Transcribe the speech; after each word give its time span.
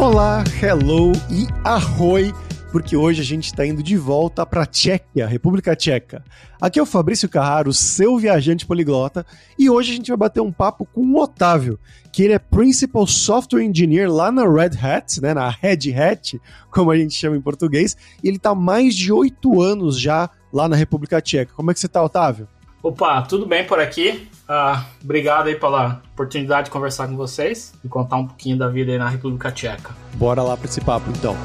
Olá, 0.00 0.42
hello 0.62 1.12
e 1.30 1.46
ahoy, 1.62 2.32
porque 2.72 2.96
hoje 2.96 3.20
a 3.20 3.24
gente 3.24 3.44
está 3.44 3.66
indo 3.66 3.82
de 3.82 3.98
volta 3.98 4.46
para 4.46 4.64
Tchequia, 4.64 5.26
República 5.26 5.76
Tcheca. 5.76 6.24
Aqui 6.58 6.78
é 6.78 6.82
o 6.82 6.86
Fabrício 6.86 7.28
Carraro, 7.28 7.70
seu 7.74 8.16
viajante 8.16 8.64
poliglota, 8.64 9.26
e 9.58 9.68
hoje 9.68 9.92
a 9.92 9.96
gente 9.96 10.08
vai 10.08 10.16
bater 10.16 10.40
um 10.40 10.50
papo 10.50 10.86
com 10.86 11.02
o 11.02 11.20
Otávio, 11.20 11.78
que 12.10 12.22
ele 12.22 12.32
é 12.32 12.38
Principal 12.38 13.06
Software 13.06 13.62
Engineer 13.62 14.10
lá 14.10 14.32
na 14.32 14.50
Red 14.50 14.78
Hat, 14.82 15.20
né, 15.20 15.34
na 15.34 15.50
Red 15.50 15.92
Hat, 15.94 16.40
como 16.70 16.90
a 16.90 16.96
gente 16.96 17.12
chama 17.12 17.36
em 17.36 17.42
português, 17.42 17.94
e 18.24 18.28
ele 18.28 18.38
está 18.38 18.54
mais 18.54 18.96
de 18.96 19.12
oito 19.12 19.60
anos 19.60 20.00
já 20.00 20.30
lá 20.50 20.66
na 20.66 20.76
República 20.76 21.20
Tcheca. 21.20 21.52
Como 21.54 21.70
é 21.70 21.74
que 21.74 21.80
você 21.80 21.86
está, 21.86 22.02
Otávio? 22.02 22.48
Opa, 22.82 23.20
tudo 23.20 23.44
bem 23.44 23.66
por 23.66 23.78
aqui? 23.78 24.26
Uh, 24.50 24.84
obrigado 25.04 25.46
aí 25.46 25.54
pela 25.54 26.02
oportunidade 26.12 26.64
de 26.64 26.70
conversar 26.72 27.06
com 27.06 27.16
vocês 27.16 27.72
e 27.84 27.88
contar 27.88 28.16
um 28.16 28.26
pouquinho 28.26 28.58
da 28.58 28.66
vida 28.66 28.90
aí 28.90 28.98
na 28.98 29.08
República 29.08 29.52
Tcheca. 29.52 29.94
Bora 30.14 30.42
lá 30.42 30.56
para 30.56 30.66
esse 30.66 30.80
papo 30.80 31.08
então. 31.08 31.36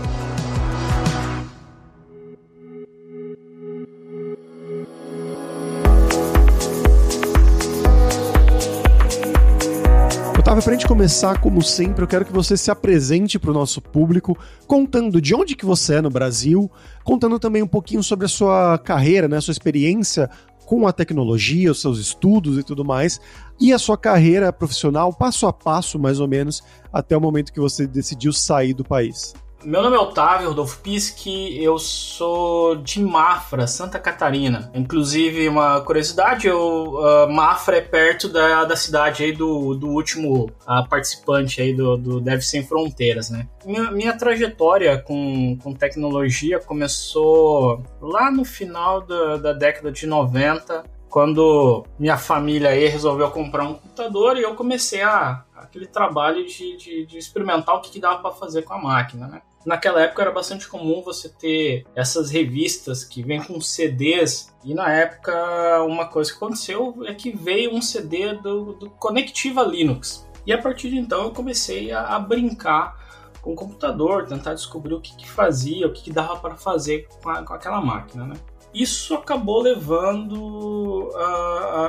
Otávio, 10.40 10.64
para 10.64 10.72
a 10.72 10.76
gente 10.76 10.88
começar, 10.88 11.40
como 11.40 11.62
sempre, 11.62 12.04
eu 12.04 12.08
quero 12.08 12.26
que 12.26 12.34
você 12.34 12.58
se 12.58 12.72
apresente 12.72 13.38
para 13.38 13.52
o 13.52 13.54
nosso 13.54 13.82
público, 13.82 14.36
contando 14.66 15.22
de 15.22 15.36
onde 15.36 15.56
que 15.56 15.66
você 15.66 15.96
é 15.96 16.02
no 16.02 16.10
Brasil, 16.10 16.72
contando 17.04 17.40
também 17.40 17.62
um 17.62 17.68
pouquinho 17.68 18.02
sobre 18.02 18.26
a 18.26 18.30
sua 18.30 18.80
carreira, 18.80 19.28
né, 19.28 19.38
a 19.38 19.42
sua 19.42 19.52
experiência 19.52 20.28
com 20.66 20.88
a 20.88 20.92
tecnologia, 20.92 21.72
os 21.72 21.80
seus 21.80 22.00
estudos 22.00 22.58
e 22.58 22.64
tudo 22.64 22.84
mais, 22.84 23.22
e 23.60 23.72
a 23.72 23.80
sua 23.80 23.98
carreira 23.98 24.52
profissional, 24.52 25.14
passo 25.14 25.48
a 25.48 25.54
passo, 25.54 26.00
mais 26.00 26.20
ou 26.20 26.28
menos, 26.28 26.64
até 26.92 27.16
o 27.16 27.22
momento 27.22 27.54
que 27.54 27.60
você 27.60 27.86
decidiu 27.86 28.34
sair 28.34 28.74
do 28.74 28.84
país. 28.84 29.34
Meu 29.66 29.82
nome 29.82 29.96
é 29.96 30.00
Otávio 30.00 30.50
Rodolfo 30.50 30.80
Pisque, 30.80 31.60
eu 31.60 31.80
sou 31.80 32.76
de 32.76 33.02
Mafra, 33.02 33.66
Santa 33.66 33.98
Catarina. 33.98 34.70
Inclusive, 34.76 35.50
uma 35.50 35.82
curiosidade, 35.82 36.46
eu, 36.46 37.00
uh, 37.00 37.28
Mafra 37.34 37.78
é 37.78 37.82
perto 37.82 38.30
da, 38.30 38.64
da 38.64 38.76
cidade 38.76 39.24
aí 39.24 39.32
do, 39.32 39.74
do 39.74 39.88
último 39.88 40.46
uh, 40.68 40.88
participante 40.88 41.64
aí 41.64 41.74
do, 41.74 41.98
do 41.98 42.22
Deve 42.22 42.44
Sem 42.44 42.64
Fronteiras, 42.64 43.32
né? 43.32 43.48
Minha, 43.66 43.90
minha 43.90 44.16
trajetória 44.16 45.02
com, 45.02 45.58
com 45.58 45.74
tecnologia 45.74 46.60
começou 46.60 47.84
lá 48.00 48.30
no 48.30 48.46
final 48.46 49.02
da, 49.02 49.38
da 49.38 49.54
década 49.54 49.92
de 49.92 50.06
90, 50.06 50.84
quando 51.10 51.84
minha 51.98 52.18
família 52.18 52.70
aí 52.70 52.86
resolveu 52.86 53.32
comprar 53.32 53.64
um 53.64 53.74
computador 53.74 54.38
e 54.38 54.44
eu 54.44 54.54
comecei 54.54 55.02
a 55.02 55.44
aquele 55.56 55.88
trabalho 55.88 56.46
de, 56.46 56.78
de, 56.78 57.06
de 57.08 57.18
experimentar 57.18 57.76
o 57.76 57.82
que, 57.82 57.90
que 57.90 58.00
dava 58.00 58.20
para 58.20 58.32
fazer 58.32 58.62
com 58.62 58.74
a 58.74 58.78
máquina, 58.78 59.28
né? 59.28 59.42
Naquela 59.66 60.02
época 60.02 60.22
era 60.22 60.32
bastante 60.32 60.68
comum 60.68 61.02
você 61.02 61.28
ter 61.28 61.86
essas 61.96 62.30
revistas 62.30 63.04
que 63.04 63.24
vêm 63.24 63.42
com 63.42 63.60
CDs, 63.60 64.54
e 64.64 64.74
na 64.74 64.92
época 64.92 65.84
uma 65.84 66.08
coisa 66.08 66.32
que 66.32 66.38
aconteceu 66.38 67.04
é 67.06 67.14
que 67.14 67.36
veio 67.36 67.74
um 67.74 67.82
CD 67.82 68.34
do, 68.36 68.74
do 68.74 68.90
Conectiva 68.92 69.64
Linux. 69.64 70.28
E 70.46 70.54
a 70.54 70.62
partir 70.62 70.90
de 70.90 70.98
então 70.98 71.24
eu 71.24 71.32
comecei 71.32 71.92
a, 71.92 72.16
a 72.16 72.20
brincar 72.20 73.04
com 73.42 73.54
o 73.54 73.56
computador, 73.56 74.26
tentar 74.26 74.54
descobrir 74.54 74.94
o 74.94 75.02
que, 75.02 75.16
que 75.16 75.30
fazia, 75.30 75.88
o 75.88 75.94
que, 75.94 76.04
que 76.04 76.12
dava 76.12 76.38
para 76.38 76.56
fazer 76.56 77.08
com, 77.22 77.30
a, 77.30 77.44
com, 77.44 77.54
aquela 77.54 77.82
máquina, 77.82 78.26
né? 78.26 78.36
Isso 78.74 79.14
acabou 79.14 79.62
levando 79.62 81.10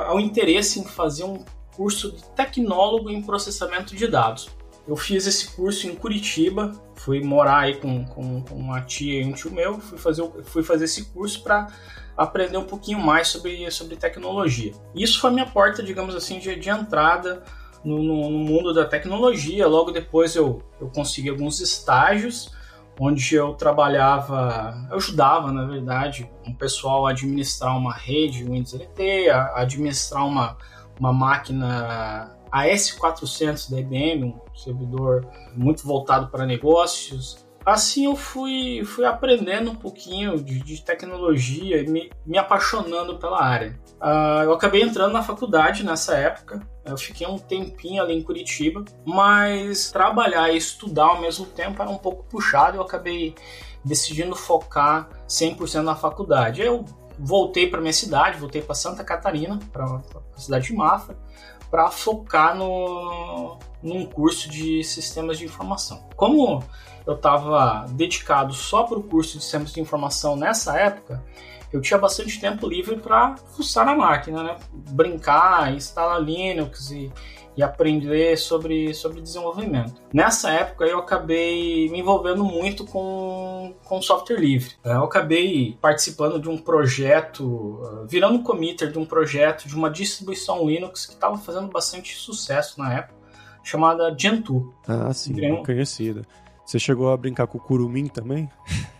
ao 0.05 0.19
interesse 0.19 0.79
em 0.79 0.85
fazer 0.85 1.25
um 1.25 1.43
curso 1.75 2.11
de 2.11 2.23
tecnólogo 2.29 3.09
em 3.09 3.21
processamento 3.21 3.95
de 3.95 4.07
dados. 4.07 4.49
Eu 4.87 4.95
fiz 4.95 5.27
esse 5.27 5.49
curso 5.49 5.85
em 5.85 5.95
Curitiba, 5.95 6.71
fui 6.95 7.21
morar 7.21 7.59
aí 7.59 7.75
com, 7.75 8.05
com, 8.05 8.41
com 8.41 8.55
uma 8.55 8.81
tia 8.81 9.21
e 9.21 9.25
um 9.25 9.33
tio 9.33 9.51
meu, 9.51 9.79
fui 9.79 9.97
fazer, 9.97 10.29
fui 10.45 10.63
fazer 10.63 10.85
esse 10.85 11.05
curso 11.05 11.43
para 11.43 11.67
aprender 12.15 12.57
um 12.57 12.63
pouquinho 12.63 12.99
mais 12.99 13.27
sobre, 13.27 13.69
sobre 13.69 13.97
tecnologia. 13.97 14.71
Isso 14.95 15.19
foi 15.19 15.29
a 15.29 15.33
minha 15.33 15.45
porta, 15.45 15.83
digamos 15.83 16.15
assim, 16.15 16.39
de, 16.39 16.55
de 16.55 16.69
entrada 16.69 17.43
no, 17.83 18.01
no, 18.01 18.29
no, 18.29 18.39
mundo 18.39 18.73
da 18.73 18.85
tecnologia. 18.85 19.67
Logo 19.67 19.91
depois 19.91 20.35
eu, 20.35 20.63
eu 20.79 20.87
consegui 20.87 21.29
alguns 21.29 21.59
estágios, 21.59 22.49
onde 22.97 23.35
eu 23.35 23.53
trabalhava, 23.55 24.87
eu 24.89 24.95
ajudava, 24.95 25.51
na 25.51 25.65
verdade, 25.65 26.29
um 26.47 26.53
pessoal 26.53 27.05
a 27.05 27.11
administrar 27.11 27.77
uma 27.77 27.93
rede 27.93 28.45
Windows 28.45 28.73
LT, 28.73 29.29
a 29.29 29.61
administrar 29.61 30.25
uma, 30.25 30.57
uma 30.97 31.11
máquina 31.11 32.36
AS400 32.51 33.69
da 33.69 33.79
IBM, 33.79 34.25
um 34.25 34.55
servidor 34.55 35.27
muito 35.55 35.85
voltado 35.85 36.27
para 36.27 36.45
negócios. 36.45 37.45
Assim 37.65 38.05
eu 38.05 38.15
fui, 38.15 38.83
fui 38.85 39.03
aprendendo 39.03 39.71
um 39.71 39.75
pouquinho 39.75 40.41
de, 40.41 40.59
de 40.59 40.81
tecnologia 40.81 41.81
e 41.81 41.87
me, 41.87 42.09
me, 42.25 42.37
apaixonando 42.37 43.17
pela 43.17 43.43
área. 43.43 43.77
Uh, 44.01 44.43
eu 44.43 44.53
acabei 44.53 44.81
entrando 44.81 45.11
na 45.11 45.21
faculdade 45.21 45.83
nessa 45.83 46.15
época, 46.15 46.61
eu 46.85 46.97
fiquei 46.97 47.27
um 47.27 47.37
tempinho 47.37 48.01
ali 48.01 48.13
em 48.13 48.23
Curitiba, 48.23 48.85
mas 49.05 49.91
trabalhar 49.91 50.49
e 50.49 50.55
estudar 50.57 51.07
ao 51.07 51.19
mesmo 51.19 51.45
tempo 51.45 51.81
era 51.81 51.91
um 51.91 51.97
pouco 51.97 52.23
puxado 52.23 52.77
eu 52.77 52.81
acabei 52.81 53.35
decidindo 53.83 54.35
focar 54.35 55.09
100% 55.27 55.81
na 55.81 55.95
faculdade. 55.95 56.61
Eu 56.61 56.85
voltei 57.17 57.67
para 57.67 57.81
minha 57.81 57.93
cidade, 57.93 58.39
voltei 58.39 58.61
para 58.61 58.75
Santa 58.75 59.03
Catarina, 59.03 59.59
para 59.71 59.85
a 59.85 60.39
cidade 60.39 60.67
de 60.67 60.73
Mafra, 60.73 61.17
para 61.69 61.89
focar 61.89 62.55
no, 62.55 63.57
num 63.81 64.05
curso 64.05 64.49
de 64.49 64.83
sistemas 64.83 65.37
de 65.37 65.45
informação. 65.45 66.03
Como 66.15 66.63
eu 67.05 67.13
estava 67.13 67.85
dedicado 67.89 68.53
só 68.53 68.83
para 68.83 68.97
o 68.97 69.03
curso 69.03 69.37
de 69.37 69.43
sistemas 69.43 69.71
de 69.71 69.79
informação 69.79 70.35
nessa 70.35 70.77
época, 70.77 71.23
eu 71.71 71.81
tinha 71.81 71.97
bastante 71.97 72.39
tempo 72.39 72.67
livre 72.67 72.97
para 72.97 73.35
fuçar 73.55 73.85
na 73.85 73.95
máquina, 73.95 74.43
né? 74.43 74.55
brincar, 74.71 75.73
instalar 75.73 76.21
Linux 76.21 76.91
e 76.91 77.11
e 77.57 77.63
aprender 77.63 78.37
sobre, 78.37 78.93
sobre 78.93 79.19
desenvolvimento. 79.19 79.99
Nessa 80.13 80.51
época 80.51 80.85
eu 80.85 80.99
acabei 80.99 81.89
me 81.89 81.99
envolvendo 81.99 82.43
muito 82.45 82.85
com, 82.85 83.73
com 83.83 83.99
software 83.99 84.39
livre. 84.39 84.75
Eu 84.85 85.03
acabei 85.03 85.75
participando 85.81 86.39
de 86.39 86.47
um 86.47 86.57
projeto, 86.57 87.81
ah, 87.83 88.05
virando 88.07 88.35
um 88.35 88.43
committer 88.43 88.91
de 88.91 88.99
um 88.99 89.05
projeto 89.05 89.67
de 89.67 89.75
uma 89.75 89.89
distribuição 89.89 90.67
Linux 90.67 91.07
que 91.07 91.13
estava 91.13 91.35
fazendo 91.37 91.67
bastante 91.67 92.15
sucesso 92.15 92.79
na 92.79 92.93
época, 92.93 93.15
chamada 93.63 94.15
Gentoo. 94.15 94.71
Ah, 94.87 95.11
sim, 95.11 95.33
conhecida. 95.63 96.21
Você 96.67 96.77
chegou 96.79 97.13
a 97.13 97.15
brincar 97.15 97.47
com 97.47 97.57
o 97.57 97.61
Kurumin 97.61 98.07
também? 98.07 98.49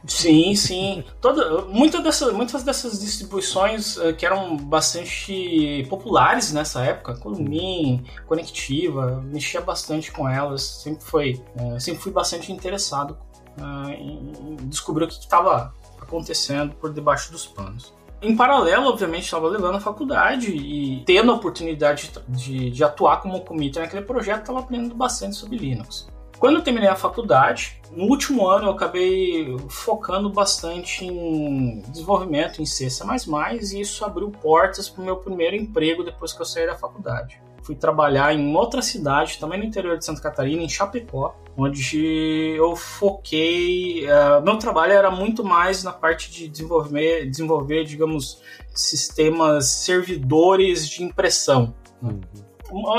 Sim, 0.07 0.55
sim. 0.55 1.03
Toda, 1.19 1.63
muita 1.63 1.99
dessa, 2.01 2.31
muitas 2.31 2.63
dessas 2.63 3.01
distribuições 3.01 3.97
uh, 3.97 4.13
que 4.13 4.25
eram 4.25 4.55
bastante 4.55 5.85
populares 5.89 6.53
nessa 6.53 6.81
época, 6.85 7.15
Kurumin, 7.15 8.05
Conectiva, 8.25 9.21
mexia 9.21 9.59
bastante 9.59 10.13
com 10.13 10.29
elas. 10.29 10.61
Sempre 10.61 11.03
foi, 11.03 11.43
uh, 11.59 11.77
sempre 11.77 12.01
fui 12.01 12.11
bastante 12.13 12.53
interessado 12.53 13.17
uh, 13.59 13.89
em 13.89 14.55
descobrir 14.69 15.03
o 15.03 15.07
que 15.09 15.15
estava 15.15 15.73
acontecendo 16.01 16.73
por 16.75 16.93
debaixo 16.93 17.33
dos 17.33 17.45
panos. 17.45 17.93
Em 18.21 18.33
paralelo, 18.33 18.87
obviamente, 18.87 19.25
estava 19.25 19.49
levando 19.49 19.75
a 19.75 19.81
faculdade 19.81 20.55
e 20.55 21.03
tendo 21.05 21.33
a 21.33 21.35
oportunidade 21.35 22.13
de, 22.29 22.45
de, 22.45 22.71
de 22.71 22.83
atuar 22.83 23.21
como 23.21 23.41
comitê 23.41 23.81
naquele 23.81 24.03
projeto, 24.03 24.39
estava 24.39 24.59
aprendendo 24.59 24.95
bastante 24.95 25.35
sobre 25.35 25.57
Linux. 25.57 26.07
Quando 26.39 26.57
eu 26.57 26.61
terminei 26.61 26.87
a 26.87 26.95
faculdade, 26.95 27.81
no 27.91 28.03
último 28.03 28.47
ano 28.47 28.67
eu 28.67 28.71
acabei 28.71 29.57
focando 29.69 30.29
bastante 30.29 31.03
em 31.03 31.81
desenvolvimento 31.89 32.61
em 32.61 32.65
C++, 32.65 32.87
e 32.87 33.81
isso 33.81 34.05
abriu 34.05 34.29
portas 34.29 34.87
para 34.87 35.01
o 35.01 35.05
meu 35.05 35.17
primeiro 35.17 35.55
emprego 35.55 36.03
depois 36.03 36.33
que 36.33 36.41
eu 36.41 36.45
saí 36.45 36.67
da 36.67 36.75
faculdade. 36.75 37.41
Fui 37.63 37.75
trabalhar 37.75 38.33
em 38.33 38.55
outra 38.55 38.81
cidade, 38.81 39.39
também 39.39 39.59
no 39.59 39.65
interior 39.65 39.97
de 39.97 40.05
Santa 40.05 40.21
Catarina, 40.21 40.61
em 40.61 40.69
Chapecó, 40.69 41.35
onde 41.57 42.55
eu 42.55 42.75
foquei. 42.75 44.05
Uh, 44.05 44.41
meu 44.41 44.57
trabalho 44.57 44.93
era 44.93 45.11
muito 45.11 45.43
mais 45.43 45.83
na 45.83 45.91
parte 45.91 46.31
de 46.31 46.47
desenvolver, 46.47 47.29
desenvolver 47.29 47.83
digamos, 47.83 48.41
sistemas 48.73 49.65
servidores 49.69 50.87
de 50.87 51.03
impressão. 51.03 51.73
Uhum 52.01 52.46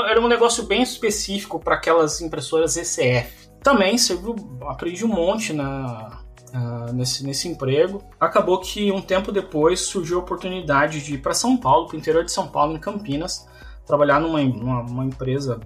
era 0.07 0.19
um 0.19 0.27
negócio 0.27 0.63
bem 0.63 0.81
específico 0.81 1.59
para 1.59 1.75
aquelas 1.75 2.21
impressoras 2.21 2.77
ECF. 2.77 3.49
Também 3.61 3.97
serviu, 3.97 4.35
aprendi 4.67 5.03
um 5.03 5.09
monte 5.09 5.53
na, 5.53 6.21
uh, 6.53 6.93
nesse, 6.93 7.25
nesse 7.25 7.47
emprego. 7.47 8.01
Acabou 8.19 8.59
que 8.59 8.91
um 8.91 9.01
tempo 9.01 9.31
depois 9.31 9.81
surgiu 9.81 10.17
a 10.19 10.21
oportunidade 10.21 11.01
de 11.01 11.15
ir 11.15 11.17
para 11.19 11.33
São 11.33 11.57
Paulo, 11.57 11.87
para 11.87 11.95
o 11.95 11.99
interior 11.99 12.23
de 12.23 12.31
São 12.31 12.47
Paulo, 12.47 12.75
em 12.75 12.79
Campinas, 12.79 13.47
trabalhar 13.85 14.19
numa, 14.19 14.39
uma, 14.39 15.03
empresa 15.03 15.59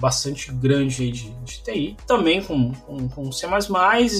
bastante 0.00 0.50
grande 0.50 1.12
de, 1.12 1.30
de 1.30 1.62
TI, 1.62 1.96
também 2.06 2.42
com, 2.42 2.72
com, 2.72 3.06
com 3.08 3.30
C++ 3.30 3.46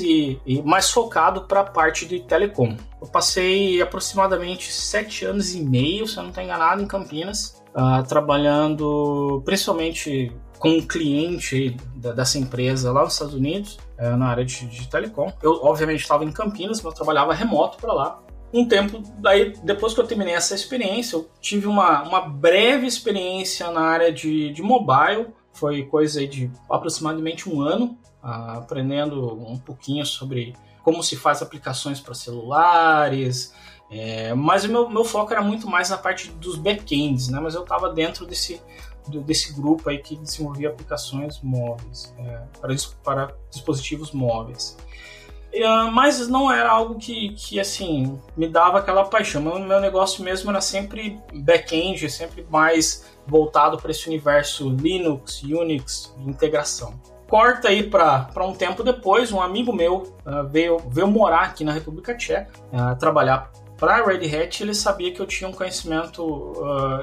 e, 0.02 0.38
e 0.44 0.62
mais 0.62 0.90
focado 0.90 1.42
para 1.42 1.60
a 1.60 1.64
parte 1.64 2.04
de 2.04 2.20
telecom. 2.20 2.76
Eu 3.00 3.06
passei 3.06 3.80
aproximadamente 3.80 4.70
sete 4.70 5.24
anos 5.24 5.54
e 5.54 5.62
meio, 5.62 6.06
se 6.06 6.18
eu 6.18 6.22
não 6.22 6.30
estou 6.30 6.44
enganado, 6.44 6.82
em 6.82 6.86
Campinas, 6.86 7.62
uh, 7.76 8.06
trabalhando 8.08 9.42
principalmente 9.44 10.32
com 10.58 10.70
um 10.70 10.80
cliente 10.80 11.76
da, 11.94 12.12
dessa 12.12 12.38
empresa 12.38 12.90
lá 12.90 13.04
nos 13.04 13.12
Estados 13.12 13.34
Unidos, 13.34 13.78
uh, 13.98 14.16
na 14.16 14.28
área 14.28 14.44
de, 14.44 14.66
de 14.66 14.88
telecom. 14.88 15.30
Eu, 15.42 15.60
obviamente, 15.62 16.00
estava 16.00 16.24
em 16.24 16.32
Campinas, 16.32 16.80
mas 16.80 16.94
trabalhava 16.94 17.34
remoto 17.34 17.76
para 17.76 17.92
lá 17.92 18.22
um 18.52 18.66
tempo, 18.66 19.02
daí 19.18 19.52
depois 19.62 19.92
que 19.92 20.00
eu 20.00 20.06
terminei 20.06 20.34
essa 20.34 20.54
experiência, 20.54 21.16
eu 21.16 21.28
tive 21.40 21.66
uma, 21.66 22.02
uma 22.02 22.20
breve 22.20 22.86
experiência 22.86 23.70
na 23.70 23.82
área 23.82 24.12
de, 24.12 24.50
de 24.52 24.62
mobile, 24.62 25.26
foi 25.52 25.84
coisa 25.84 26.26
de 26.26 26.50
aproximadamente 26.70 27.48
um 27.48 27.60
ano, 27.60 27.98
uh, 28.22 28.58
aprendendo 28.58 29.34
um 29.34 29.58
pouquinho 29.58 30.06
sobre 30.06 30.54
como 30.82 31.02
se 31.02 31.16
faz 31.16 31.42
aplicações 31.42 32.00
para 32.00 32.14
celulares, 32.14 33.52
é, 33.90 34.34
mas 34.34 34.64
o 34.64 34.68
meu, 34.68 34.88
meu 34.88 35.04
foco 35.04 35.32
era 35.32 35.42
muito 35.42 35.68
mais 35.68 35.90
na 35.90 35.98
parte 35.98 36.30
dos 36.32 36.56
backends, 36.56 37.28
né? 37.28 37.38
Mas 37.40 37.54
eu 37.54 37.62
estava 37.62 37.92
dentro 37.92 38.26
desse, 38.26 38.60
do, 39.06 39.20
desse 39.20 39.52
grupo 39.52 39.88
aí 39.88 39.98
que 39.98 40.16
desenvolvia 40.16 40.68
aplicações 40.70 41.40
móveis, 41.40 42.12
é, 42.18 42.42
para, 42.60 42.74
para 43.04 43.34
dispositivos 43.50 44.12
móveis. 44.12 44.76
Uh, 45.54 45.90
mas 45.90 46.28
não 46.28 46.52
era 46.52 46.70
algo 46.70 46.96
que, 46.96 47.30
que, 47.30 47.58
assim, 47.58 48.20
me 48.36 48.46
dava 48.46 48.78
aquela 48.78 49.04
paixão. 49.04 49.40
Meu, 49.40 49.58
meu 49.58 49.80
negócio 49.80 50.22
mesmo 50.22 50.50
era 50.50 50.60
sempre 50.60 51.18
back-end, 51.32 52.10
sempre 52.10 52.46
mais 52.50 53.06
voltado 53.26 53.78
para 53.78 53.90
esse 53.90 54.06
universo 54.06 54.68
Linux, 54.68 55.42
Unix, 55.42 56.14
integração. 56.18 57.00
Corta 57.26 57.68
aí 57.68 57.82
para 57.82 58.44
um 58.44 58.52
tempo 58.52 58.82
depois, 58.82 59.32
um 59.32 59.40
amigo 59.40 59.72
meu 59.72 60.02
uh, 60.26 60.46
veio, 60.48 60.78
veio 60.90 61.08
morar 61.08 61.44
aqui 61.44 61.64
na 61.64 61.72
República 61.72 62.14
Tcheca, 62.14 62.50
uh, 62.72 62.96
trabalhar 62.98 63.50
para 63.76 63.96
a 63.96 64.06
Red 64.06 64.26
Hat. 64.34 64.62
Ele 64.62 64.74
sabia 64.74 65.12
que 65.12 65.20
eu 65.20 65.26
tinha 65.26 65.48
um 65.48 65.52
conhecimento 65.52 66.54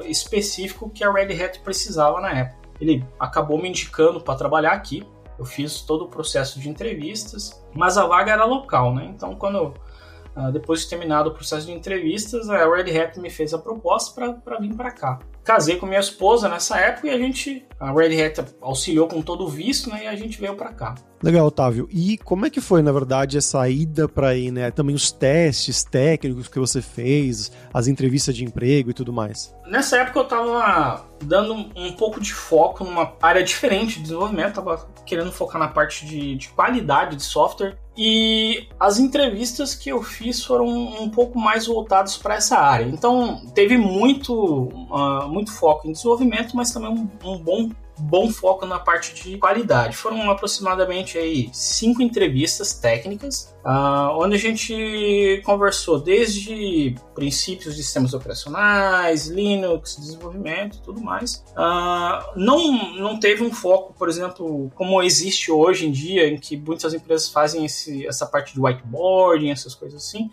específico 0.06 0.90
que 0.90 1.04
a 1.04 1.12
Red 1.12 1.42
Hat 1.42 1.60
precisava 1.60 2.20
na 2.22 2.32
época. 2.32 2.70
Ele 2.82 3.06
acabou 3.20 3.62
me 3.62 3.70
indicando 3.70 4.20
para 4.20 4.36
trabalhar 4.36 4.72
aqui. 4.72 5.06
Eu 5.38 5.46
fiz 5.46 5.82
todo 5.82 6.06
o 6.06 6.08
processo 6.08 6.60
de 6.60 6.70
entrevistas, 6.70 7.64
mas 7.74 7.98
a 7.98 8.06
vaga 8.06 8.32
era 8.32 8.46
local, 8.46 8.94
né? 8.94 9.06
Então, 9.06 9.36
quando 9.36 9.74
ah, 10.36 10.50
depois 10.50 10.82
de 10.82 10.90
terminado 10.90 11.30
o 11.30 11.34
processo 11.34 11.68
de 11.68 11.72
entrevistas, 11.72 12.50
a 12.50 12.68
Red 12.68 12.98
Hat 12.98 13.20
me 13.20 13.30
fez 13.30 13.54
a 13.54 13.60
proposta 13.60 14.34
para 14.44 14.58
vir 14.58 14.74
para 14.74 14.92
cá. 14.92 15.20
Casei 15.44 15.76
com 15.76 15.86
minha 15.86 16.00
esposa 16.00 16.48
nessa 16.48 16.78
época 16.80 17.08
e 17.08 17.10
a 17.12 17.18
gente, 17.18 17.66
a 17.80 17.92
Red 17.92 18.20
Hat 18.20 18.46
auxiliou 18.62 19.08
com 19.08 19.22
todo 19.22 19.44
o 19.44 19.48
visto, 19.48 19.90
né? 19.90 20.06
E 20.06 20.08
a 20.08 20.16
gente 20.16 20.40
veio 20.40 20.56
para 20.56 20.72
cá. 20.72 20.96
Legal, 21.22 21.46
Otávio. 21.46 21.88
E 21.92 22.18
como 22.18 22.46
é 22.46 22.50
que 22.50 22.62
foi, 22.62 22.82
na 22.82 22.92
verdade, 22.92 23.38
essa 23.38 23.68
ida 23.70 24.08
para 24.08 24.36
ir, 24.36 24.52
né? 24.52 24.72
Também 24.72 24.96
os 24.96 25.12
testes 25.12 25.84
técnicos 25.84 26.48
que 26.48 26.58
você 26.58 26.82
fez, 26.82 27.52
as 27.74 27.88
entrevistas 27.88 28.36
de 28.36 28.46
emprego 28.46 28.90
e 28.90 28.94
tudo 28.94 29.12
mais? 29.14 29.54
Nessa 29.68 29.98
época 29.98 30.20
eu 30.20 30.24
estava 30.24 31.06
dando 31.24 31.54
um 31.76 31.92
pouco 31.94 32.20
de 32.20 32.34
foco 32.34 32.84
numa 32.84 33.14
área 33.22 33.44
diferente 33.44 33.98
de 33.98 34.04
desenvolvimento, 34.04 34.50
estava 34.50 34.88
querendo 35.06 35.32
focar 35.32 35.60
na 35.60 35.68
parte 35.68 36.06
de, 36.06 36.36
de 36.36 36.50
qualidade 36.50 37.18
de 37.18 37.24
software 37.24 37.78
e 37.96 38.68
as 38.80 38.98
entrevistas 38.98 39.76
que 39.76 39.90
eu 39.90 40.02
fiz 40.02 40.44
foram 40.44 40.68
um 40.68 41.10
pouco 41.10 41.38
mais 41.38 41.68
voltadas 41.68 42.18
para 42.18 42.36
essa 42.36 42.58
área. 42.58 42.86
Então 42.86 43.42
teve 43.54 43.78
muito, 43.78 44.34
uh, 44.34 45.28
muito 45.30 45.52
foco 45.52 45.88
em 45.88 45.92
desenvolvimento, 45.92 46.56
mas 46.56 46.72
também 46.72 46.90
um, 46.90 47.08
um 47.24 47.38
bom 47.38 47.70
bom 47.98 48.30
foco 48.30 48.66
na 48.66 48.80
parte 48.80 49.14
de 49.14 49.38
qualidade. 49.38 49.96
Foram 49.96 50.30
aproximadamente 50.32 51.18
aí 51.18 51.50
cinco 51.54 52.02
entrevistas 52.02 52.74
técnicas, 52.74 53.54
uh, 53.66 54.18
onde 54.18 54.36
a 54.36 54.40
gente 54.40 55.42
conversou 55.46 56.00
desde 56.00 56.96
princípios 57.14 57.76
de 57.76 57.84
sistemas 57.84 58.14
operacionais, 58.14 59.28
Linux, 59.28 59.98
desenvolvimento, 59.98 60.82
tudo 60.82 61.02
mais. 61.02 61.44
Uh, 61.52 62.24
não 62.36 62.94
não 62.96 63.20
teve 63.20 63.44
um 63.44 63.52
foco, 63.52 63.94
por 63.94 64.10
exemplo, 64.10 64.72
como 64.76 65.02
existe 65.02 65.52
hoje 65.52 65.88
em 65.88 65.92
dia, 65.92 66.28
em 66.28 66.38
que 66.38 66.58
muitas 66.58 66.94
empresas 66.94 67.30
fazem 67.30 67.66
esse, 67.66 68.06
essa 68.08 68.26
parte 68.26 68.54
de 68.54 68.60
whiteboarding, 68.60 69.52
essas 69.52 69.76
coisas 69.76 70.04
assim 70.04 70.30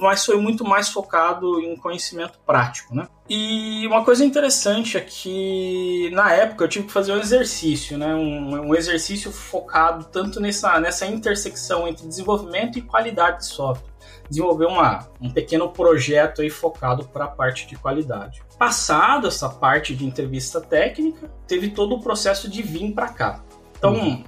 mas 0.00 0.24
foi 0.24 0.36
muito 0.36 0.64
mais 0.64 0.88
focado 0.88 1.60
em 1.60 1.76
conhecimento 1.76 2.38
prático, 2.46 2.94
né? 2.94 3.08
E 3.28 3.84
uma 3.86 4.04
coisa 4.04 4.24
interessante 4.24 4.96
é 4.96 5.00
que 5.00 6.08
na 6.12 6.32
época 6.32 6.64
eu 6.64 6.68
tive 6.68 6.86
que 6.86 6.92
fazer 6.92 7.12
um 7.12 7.18
exercício, 7.18 7.98
né? 7.98 8.14
Um, 8.14 8.68
um 8.68 8.74
exercício 8.74 9.32
focado 9.32 10.04
tanto 10.04 10.40
nessa, 10.40 10.78
nessa 10.78 11.04
intersecção 11.06 11.88
entre 11.88 12.06
desenvolvimento 12.06 12.78
e 12.78 12.82
qualidade 12.82 13.38
de 13.38 13.46
software. 13.46 13.90
Desenvolver 14.28 14.66
uma, 14.66 15.08
um 15.20 15.28
pequeno 15.28 15.68
projeto 15.68 16.42
aí 16.42 16.50
focado 16.50 17.04
para 17.08 17.24
a 17.24 17.28
parte 17.28 17.66
de 17.66 17.74
qualidade. 17.74 18.42
Passado 18.56 19.26
essa 19.26 19.48
parte 19.48 19.96
de 19.96 20.06
entrevista 20.06 20.60
técnica, 20.60 21.28
teve 21.48 21.70
todo 21.70 21.96
o 21.96 22.00
processo 22.00 22.48
de 22.48 22.62
vir 22.62 22.92
para 22.92 23.08
cá. 23.08 23.42
Então, 23.76 23.94
uhum 23.94 24.24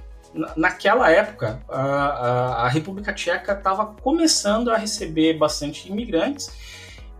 naquela 0.55 1.11
época, 1.11 1.61
a, 1.69 1.81
a, 1.81 2.65
a 2.65 2.67
República 2.67 3.13
Tcheca 3.13 3.53
estava 3.53 3.85
começando 3.85 4.71
a 4.71 4.77
receber 4.77 5.37
bastante 5.37 5.89
imigrantes 5.89 6.51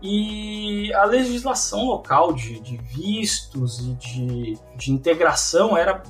e 0.02 0.92
a 0.92 1.04
legislação 1.04 1.86
local 1.86 2.34
de, 2.34 2.60
de 2.60 2.76
vistos 2.76 3.78
e 3.80 3.94
de, 3.94 4.58
de, 4.76 4.92
integração 4.92 5.76
era 5.76 6.02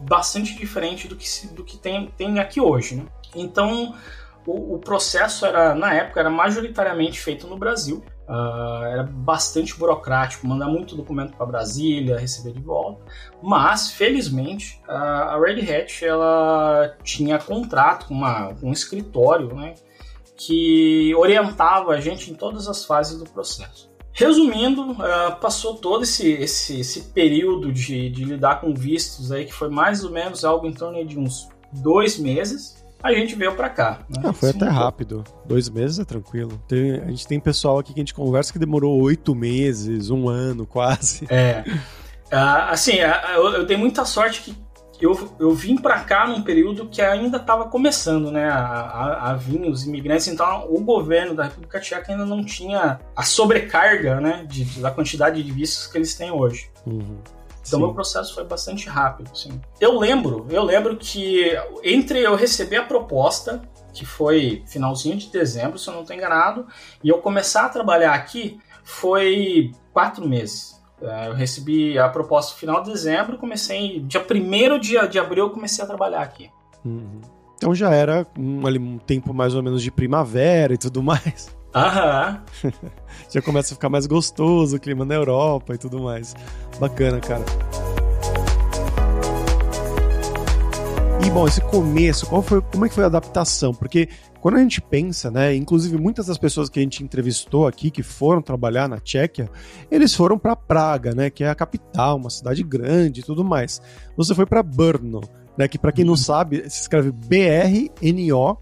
bastante 0.00 0.54
diferente 0.54 1.08
do 1.08 1.16
que, 1.16 1.26
se, 1.26 1.46
do 1.48 1.64
que 1.64 1.78
tem, 1.78 2.12
tem 2.16 2.38
aqui 2.40 2.60
hoje. 2.60 2.96
Né? 2.96 3.06
Então, 3.34 3.94
o, 4.44 4.74
o, 4.74 4.78
processo 4.78 5.46
era, 5.46 5.74
na 5.74 5.94
época, 5.94 6.20
era 6.20 6.28
majoritariamente 6.28 7.18
feito 7.20 7.46
no 7.46 7.56
Brasil. 7.56 8.04
Uh, 8.28 8.84
era 8.84 9.02
bastante 9.02 9.76
burocrático, 9.76 10.46
mandar 10.46 10.68
muito 10.68 10.96
documento 10.96 11.36
para 11.36 11.44
Brasília, 11.44 12.18
receber 12.18 12.52
de 12.52 12.60
volta. 12.60 13.02
Mas, 13.42 13.90
felizmente, 13.90 14.80
a 14.88 15.38
Red 15.38 15.60
Hat 15.60 16.04
ela 16.04 16.96
tinha 17.02 17.38
contrato 17.38 18.06
com, 18.06 18.14
uma, 18.14 18.54
um 18.62 18.72
escritório 18.72 19.54
né, 19.54 19.74
que 20.36 21.14
orientava 21.16 21.92
a 21.92 22.00
gente 22.00 22.30
em 22.30 22.34
todas 22.34 22.68
as 22.68 22.84
fases 22.84 23.18
do 23.18 23.28
processo. 23.28 23.90
Resumindo, 24.12 24.92
uh, 24.92 25.36
passou 25.40 25.76
todo 25.76 26.04
esse, 26.04 26.30
esse, 26.32 26.80
esse 26.80 27.00
período 27.12 27.72
de, 27.72 28.10
de 28.10 28.24
lidar 28.24 28.60
com 28.60 28.74
vistos 28.74 29.32
aí, 29.32 29.46
que 29.46 29.54
foi 29.54 29.68
mais 29.68 30.04
ou 30.04 30.10
menos 30.10 30.44
algo 30.44 30.66
em 30.66 30.72
torno 30.72 31.04
de 31.04 31.18
uns 31.18 31.48
dois 31.72 32.18
meses 32.18 32.81
a 33.02 33.12
gente 33.12 33.34
veio 33.34 33.54
para 33.54 33.68
cá. 33.68 34.00
Né? 34.08 34.22
Ah, 34.24 34.32
foi 34.32 34.50
até 34.50 34.66
rápido. 34.66 35.24
Dois 35.44 35.68
meses 35.68 35.98
é 35.98 36.04
tranquilo. 36.04 36.62
Tem, 36.68 37.00
a 37.00 37.06
gente 37.06 37.26
tem 37.26 37.40
pessoal 37.40 37.78
aqui 37.78 37.92
que 37.92 38.00
a 38.00 38.02
gente 38.02 38.14
conversa 38.14 38.52
que 38.52 38.58
demorou 38.58 39.00
oito 39.02 39.34
meses, 39.34 40.10
um 40.10 40.28
ano 40.28 40.66
quase. 40.66 41.26
É. 41.28 41.64
Uh, 41.66 42.70
assim, 42.70 43.00
uh, 43.00 43.30
eu, 43.34 43.48
eu, 43.54 43.66
tenho 43.66 43.80
muita 43.80 44.04
sorte 44.04 44.42
que 44.42 44.56
eu, 45.04 45.34
eu 45.40 45.52
vim 45.52 45.76
para 45.76 45.98
cá 46.00 46.28
num 46.28 46.42
período 46.42 46.88
que 46.88 47.02
ainda 47.02 47.38
estava 47.38 47.66
começando, 47.66 48.30
né, 48.30 48.48
a, 48.48 48.56
a, 48.56 49.30
a, 49.30 49.34
vir 49.34 49.60
os 49.62 49.84
imigrantes, 49.84 50.28
então 50.28 50.66
o 50.70 50.80
governo 50.80 51.34
da 51.34 51.44
República 51.44 51.80
Tcheca 51.80 52.12
ainda 52.12 52.24
não 52.24 52.44
tinha 52.44 53.00
a 53.16 53.22
sobrecarga, 53.24 54.20
né, 54.20 54.46
de, 54.48 54.64
da 54.80 54.92
quantidade 54.92 55.42
de 55.42 55.50
vistos 55.50 55.88
que 55.88 55.98
eles 55.98 56.14
têm 56.14 56.30
hoje. 56.30 56.70
Uhum. 56.86 57.18
Então 57.66 57.78
Sim. 57.78 57.86
meu 57.86 57.94
processo 57.94 58.34
foi 58.34 58.44
bastante 58.44 58.88
rápido, 58.88 59.30
assim. 59.32 59.60
Eu 59.80 59.98
lembro, 59.98 60.46
eu 60.50 60.64
lembro 60.64 60.96
que 60.96 61.56
entre 61.82 62.20
eu 62.20 62.34
receber 62.34 62.76
a 62.76 62.84
proposta, 62.84 63.62
que 63.92 64.04
foi 64.04 64.62
finalzinho 64.66 65.16
de 65.16 65.28
dezembro, 65.28 65.78
se 65.78 65.88
eu 65.88 65.94
não 65.94 66.00
estou 66.00 66.16
enganado, 66.16 66.66
e 67.02 67.08
eu 67.08 67.18
começar 67.18 67.66
a 67.66 67.68
trabalhar 67.68 68.14
aqui, 68.14 68.58
foi 68.82 69.70
quatro 69.92 70.28
meses. 70.28 70.80
É, 71.00 71.28
eu 71.28 71.34
recebi 71.34 71.98
a 71.98 72.08
proposta 72.08 72.52
no 72.52 72.58
final 72.58 72.82
de 72.82 72.90
dezembro, 72.90 73.38
comecei 73.38 74.00
dia 74.00 74.20
1 74.20 74.78
de, 74.78 75.08
de 75.08 75.18
abril, 75.18 75.46
eu 75.46 75.50
comecei 75.50 75.82
a 75.82 75.86
trabalhar 75.86 76.22
aqui. 76.22 76.50
Uhum. 76.84 77.20
Então 77.56 77.74
já 77.74 77.90
era 77.90 78.26
um, 78.36 78.66
um 78.66 78.98
tempo 78.98 79.32
mais 79.32 79.54
ou 79.54 79.62
menos 79.62 79.82
de 79.82 79.90
primavera 79.90 80.74
e 80.74 80.78
tudo 80.78 81.02
mais. 81.02 81.54
Aham. 81.74 82.42
Já 83.30 83.40
começa 83.40 83.72
a 83.72 83.76
ficar 83.76 83.88
mais 83.88 84.06
gostoso 84.06 84.76
o 84.76 84.80
clima 84.80 85.04
na 85.04 85.14
Europa 85.14 85.74
e 85.74 85.78
tudo 85.78 86.02
mais. 86.02 86.34
Bacana, 86.78 87.20
cara. 87.20 87.44
E 91.24 91.30
bom, 91.30 91.46
esse 91.46 91.60
começo, 91.60 92.26
qual 92.26 92.42
foi, 92.42 92.60
como 92.60 92.84
é 92.84 92.88
que 92.88 92.94
foi 92.94 93.04
a 93.04 93.06
adaptação? 93.06 93.72
Porque 93.72 94.08
quando 94.40 94.56
a 94.56 94.58
gente 94.58 94.80
pensa, 94.80 95.30
né, 95.30 95.54
inclusive 95.54 95.96
muitas 95.96 96.26
das 96.26 96.36
pessoas 96.36 96.68
que 96.68 96.80
a 96.80 96.82
gente 96.82 97.04
entrevistou 97.04 97.66
aqui 97.68 97.92
que 97.92 98.02
foram 98.02 98.42
trabalhar 98.42 98.88
na 98.88 98.98
Tchequia, 98.98 99.48
eles 99.88 100.12
foram 100.14 100.36
para 100.36 100.56
Praga, 100.56 101.14
né, 101.14 101.30
que 101.30 101.44
é 101.44 101.48
a 101.48 101.54
capital, 101.54 102.16
uma 102.16 102.28
cidade 102.28 102.64
grande 102.64 103.20
e 103.20 103.22
tudo 103.22 103.44
mais. 103.44 103.80
Você 104.16 104.34
foi 104.34 104.44
para 104.44 104.64
Brno, 104.64 105.20
né, 105.56 105.68
que 105.68 105.78
para 105.78 105.92
quem 105.92 106.04
não 106.04 106.14
uhum. 106.14 106.16
sabe, 106.16 106.68
se 106.68 106.80
escreve 106.80 107.12
B 107.12 107.38
R 107.38 107.90
N 108.02 108.32
O 108.32 108.56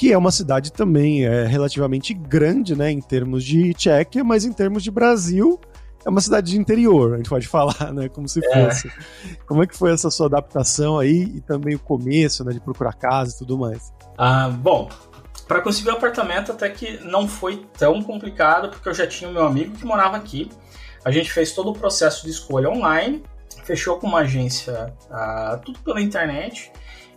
que 0.00 0.10
é 0.10 0.16
uma 0.16 0.30
cidade 0.30 0.72
também 0.72 1.26
é, 1.26 1.44
relativamente 1.44 2.14
grande, 2.14 2.74
né, 2.74 2.90
em 2.90 3.02
termos 3.02 3.44
de 3.44 3.74
Tchequia, 3.74 4.24
mas 4.24 4.46
em 4.46 4.52
termos 4.52 4.82
de 4.82 4.90
Brasil 4.90 5.60
é 6.02 6.08
uma 6.08 6.22
cidade 6.22 6.52
de 6.52 6.58
interior, 6.58 7.12
a 7.12 7.16
gente 7.18 7.28
pode 7.28 7.44
falar, 7.46 7.92
né? 7.92 8.08
Como 8.08 8.26
se 8.26 8.40
é. 8.42 8.64
fosse. 8.64 8.88
É. 8.88 9.34
Como 9.46 9.62
é 9.62 9.66
que 9.66 9.76
foi 9.76 9.92
essa 9.92 10.10
sua 10.10 10.24
adaptação 10.24 10.98
aí 10.98 11.24
e 11.24 11.42
também 11.42 11.74
o 11.74 11.78
começo, 11.78 12.42
né? 12.42 12.54
De 12.54 12.60
procurar 12.60 12.94
casa 12.94 13.34
e 13.34 13.38
tudo 13.40 13.58
mais? 13.58 13.92
Ah, 14.16 14.48
bom, 14.48 14.88
para 15.46 15.60
conseguir 15.60 15.90
o 15.90 15.92
um 15.92 15.96
apartamento 15.96 16.50
até 16.50 16.70
que 16.70 16.98
não 17.04 17.28
foi 17.28 17.62
tão 17.76 18.02
complicado, 18.02 18.70
porque 18.70 18.88
eu 18.88 18.94
já 18.94 19.06
tinha 19.06 19.28
o 19.28 19.34
meu 19.34 19.44
amigo 19.44 19.76
que 19.76 19.84
morava 19.84 20.16
aqui. 20.16 20.50
A 21.04 21.10
gente 21.10 21.30
fez 21.30 21.52
todo 21.52 21.72
o 21.72 21.74
processo 21.74 22.24
de 22.24 22.30
escolha 22.30 22.70
online, 22.70 23.22
fechou 23.64 23.98
com 23.98 24.06
uma 24.06 24.20
agência, 24.20 24.94
ah, 25.10 25.60
tudo 25.62 25.78
pela 25.80 26.00
internet. 26.00 26.72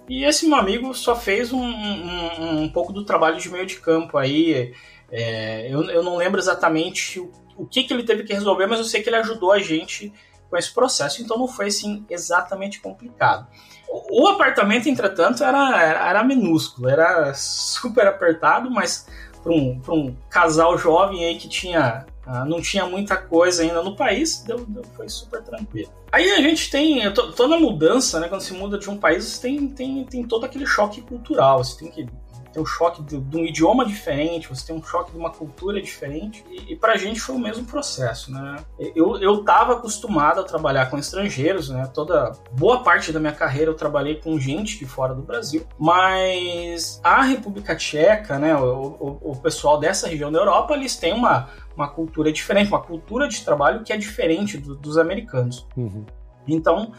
E 0.10 0.26
esse 0.26 0.48
meu 0.48 0.58
amigo 0.58 0.94
só 0.94 1.16
fez 1.16 1.54
um, 1.54 1.64
um, 1.64 2.64
um 2.64 2.70
pouco 2.70 2.92
do 2.92 3.06
trabalho 3.06 3.40
de 3.40 3.50
meio 3.50 3.66
de 3.66 3.80
campo 3.80 4.18
aí. 4.18 4.74
É, 5.12 5.68
eu, 5.72 5.84
eu 5.90 6.04
não 6.04 6.18
lembro 6.18 6.40
exatamente 6.40 7.20
o 7.20 7.32
o 7.56 7.66
que, 7.66 7.84
que 7.84 7.94
ele 7.94 8.04
teve 8.04 8.24
que 8.24 8.34
resolver, 8.34 8.68
mas 8.68 8.80
eu 8.80 8.86
sei 8.86 9.02
que 9.02 9.10
ele 9.10 9.18
ajudou 9.18 9.52
a 9.52 9.60
gente 9.60 10.14
com 10.50 10.58
esse 10.58 10.74
processo, 10.74 11.22
então 11.22 11.38
não 11.38 11.48
foi 11.48 11.68
assim 11.68 12.06
exatamente 12.10 12.80
complicado. 12.80 13.48
O, 13.90 14.28
apartamento, 14.28 14.90
entretanto, 14.90 15.44
era, 15.44 16.10
era 16.10 16.24
minúsculo, 16.24 16.90
era 16.90 17.34
super 17.36 18.08
apertado, 18.08 18.70
mas 18.70 19.08
para 19.42 19.52
um, 19.52 19.82
um 19.90 20.16
casal 20.30 20.78
jovem 20.78 21.26
aí 21.26 21.38
que 21.38 21.48
tinha 21.48 22.06
ah, 22.26 22.46
não 22.46 22.62
tinha 22.62 22.86
muita 22.86 23.18
coisa 23.18 23.64
ainda 23.64 23.82
no 23.82 23.96
país, 23.96 24.44
deu, 24.44 24.66
deu, 24.66 24.84
foi 24.96 25.10
super 25.10 25.42
tranquilo. 25.42 25.92
Aí 26.12 26.32
a 26.32 26.42
gente 26.42 26.70
tem 26.70 27.12
toda 27.14 27.60
mudança, 27.60 28.20
né? 28.20 28.28
Quando 28.30 28.42
se 28.42 28.54
muda 28.54 28.78
de 28.78 28.90
um 28.90 28.98
país, 28.98 29.26
você 29.26 29.42
tem, 29.42 29.68
tem, 29.68 30.04
tem 30.06 30.24
todo 30.24 30.46
aquele 30.46 30.66
choque 30.66 31.02
cultural. 31.02 31.64
Você 31.64 31.80
tem 31.80 31.92
que 31.92 32.08
tem 32.54 32.62
um 32.62 32.66
choque 32.66 33.02
de, 33.02 33.20
de, 33.20 33.36
um 33.36 33.44
idioma 33.44 33.84
diferente, 33.84 34.48
você 34.48 34.68
tem 34.68 34.76
um 34.76 34.84
choque 34.84 35.12
de 35.12 35.18
uma 35.18 35.32
cultura 35.32 35.82
diferente. 35.82 36.46
E, 36.50 36.74
e 36.74 36.76
pra 36.76 36.96
gente 36.96 37.20
foi 37.20 37.36
o 37.36 37.40
mesmo 37.40 37.66
processo, 37.66 38.32
né? 38.32 38.58
Eu, 38.96 39.18
eu 39.18 39.44
tava 39.44 39.74
acostumado 39.74 40.40
a 40.40 40.44
trabalhar 40.44 40.86
com 40.86 40.98
estrangeiros, 40.98 41.70
né? 41.70 41.90
Toda 41.92 42.32
boa 42.52 42.84
parte 42.84 43.12
da 43.12 43.20
minha 43.20 43.34
carreira 43.34 43.72
eu 43.72 43.76
trabalhei 43.76 44.16
com 44.16 44.40
gente 44.40 44.78
de 44.78 44.86
fora 44.86 45.16
do 45.16 45.24
Brasil, 45.24 45.66
mas 45.80 47.02
a 47.04 47.24
República 47.24 47.76
Tcheca, 47.76 48.38
né? 48.38 48.56
O, 48.56 49.20
o, 49.24 49.32
o 49.32 49.36
pessoal 49.38 49.80
dessa 49.80 50.08
região 50.08 50.32
da 50.32 50.38
Europa, 50.38 50.76
eles 50.76 50.96
têm 50.96 51.14
uma, 51.14 51.50
uma 51.76 51.88
cultura 51.88 52.32
diferente, 52.32 52.70
uma 52.70 52.82
cultura 52.82 53.28
de 53.28 53.44
trabalho 53.44 53.84
que 53.84 53.92
é 53.92 53.98
diferente 53.98 54.58
do, 54.58 54.76
dos 54.76 54.98
americanos. 54.98 55.68
Uhum. 55.76 56.06
Então, 56.48 56.92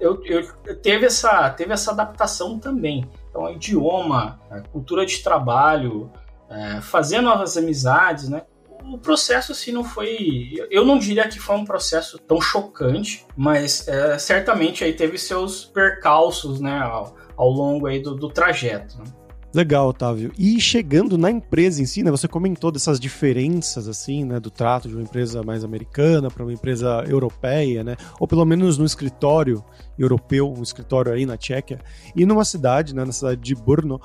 eu, 0.00 0.22
eu, 0.24 0.76
teve, 0.76 1.06
essa, 1.06 1.50
teve 1.50 1.72
essa 1.72 1.90
adaptação 1.90 2.58
também. 2.58 3.08
Então, 3.28 3.50
idioma, 3.50 4.40
cultura 4.72 5.04
de 5.04 5.18
trabalho, 5.18 6.10
é, 6.48 6.80
fazer 6.80 7.20
novas 7.20 7.56
amizades, 7.56 8.28
né? 8.28 8.42
O 8.82 8.98
processo, 8.98 9.52
assim, 9.52 9.72
não 9.72 9.84
foi... 9.84 10.54
Eu 10.70 10.84
não 10.84 10.98
diria 10.98 11.28
que 11.28 11.38
foi 11.38 11.54
um 11.54 11.64
processo 11.64 12.18
tão 12.18 12.40
chocante, 12.40 13.26
mas 13.36 13.86
é, 13.86 14.18
certamente 14.18 14.82
aí 14.82 14.92
teve 14.92 15.18
seus 15.18 15.64
percalços, 15.66 16.60
né? 16.60 16.78
Ao, 16.80 17.14
ao 17.36 17.50
longo 17.50 17.86
aí 17.86 18.00
do, 18.00 18.14
do 18.14 18.28
trajeto, 18.28 18.98
né? 18.98 19.04
Legal, 19.52 19.88
Otávio. 19.88 20.30
E 20.38 20.60
chegando 20.60 21.18
na 21.18 21.28
empresa 21.28 21.82
em 21.82 21.86
si, 21.86 22.04
né, 22.04 22.10
você 22.10 22.28
comentou 22.28 22.70
dessas 22.70 23.00
diferenças, 23.00 23.88
assim, 23.88 24.24
né, 24.24 24.38
do 24.38 24.48
trato 24.48 24.88
de 24.88 24.94
uma 24.94 25.02
empresa 25.02 25.42
mais 25.42 25.64
americana 25.64 26.30
para 26.30 26.44
uma 26.44 26.52
empresa 26.52 27.04
europeia, 27.08 27.82
né, 27.82 27.96
ou 28.20 28.28
pelo 28.28 28.44
menos 28.44 28.78
no 28.78 28.84
escritório 28.84 29.64
europeu, 29.98 30.54
um 30.56 30.62
escritório 30.62 31.12
aí 31.12 31.26
na 31.26 31.36
Tchequia, 31.36 31.80
e 32.14 32.24
numa 32.24 32.44
cidade, 32.44 32.94
né, 32.94 33.04
na 33.04 33.10
cidade 33.10 33.40
de 33.40 33.56
Brno, 33.56 34.00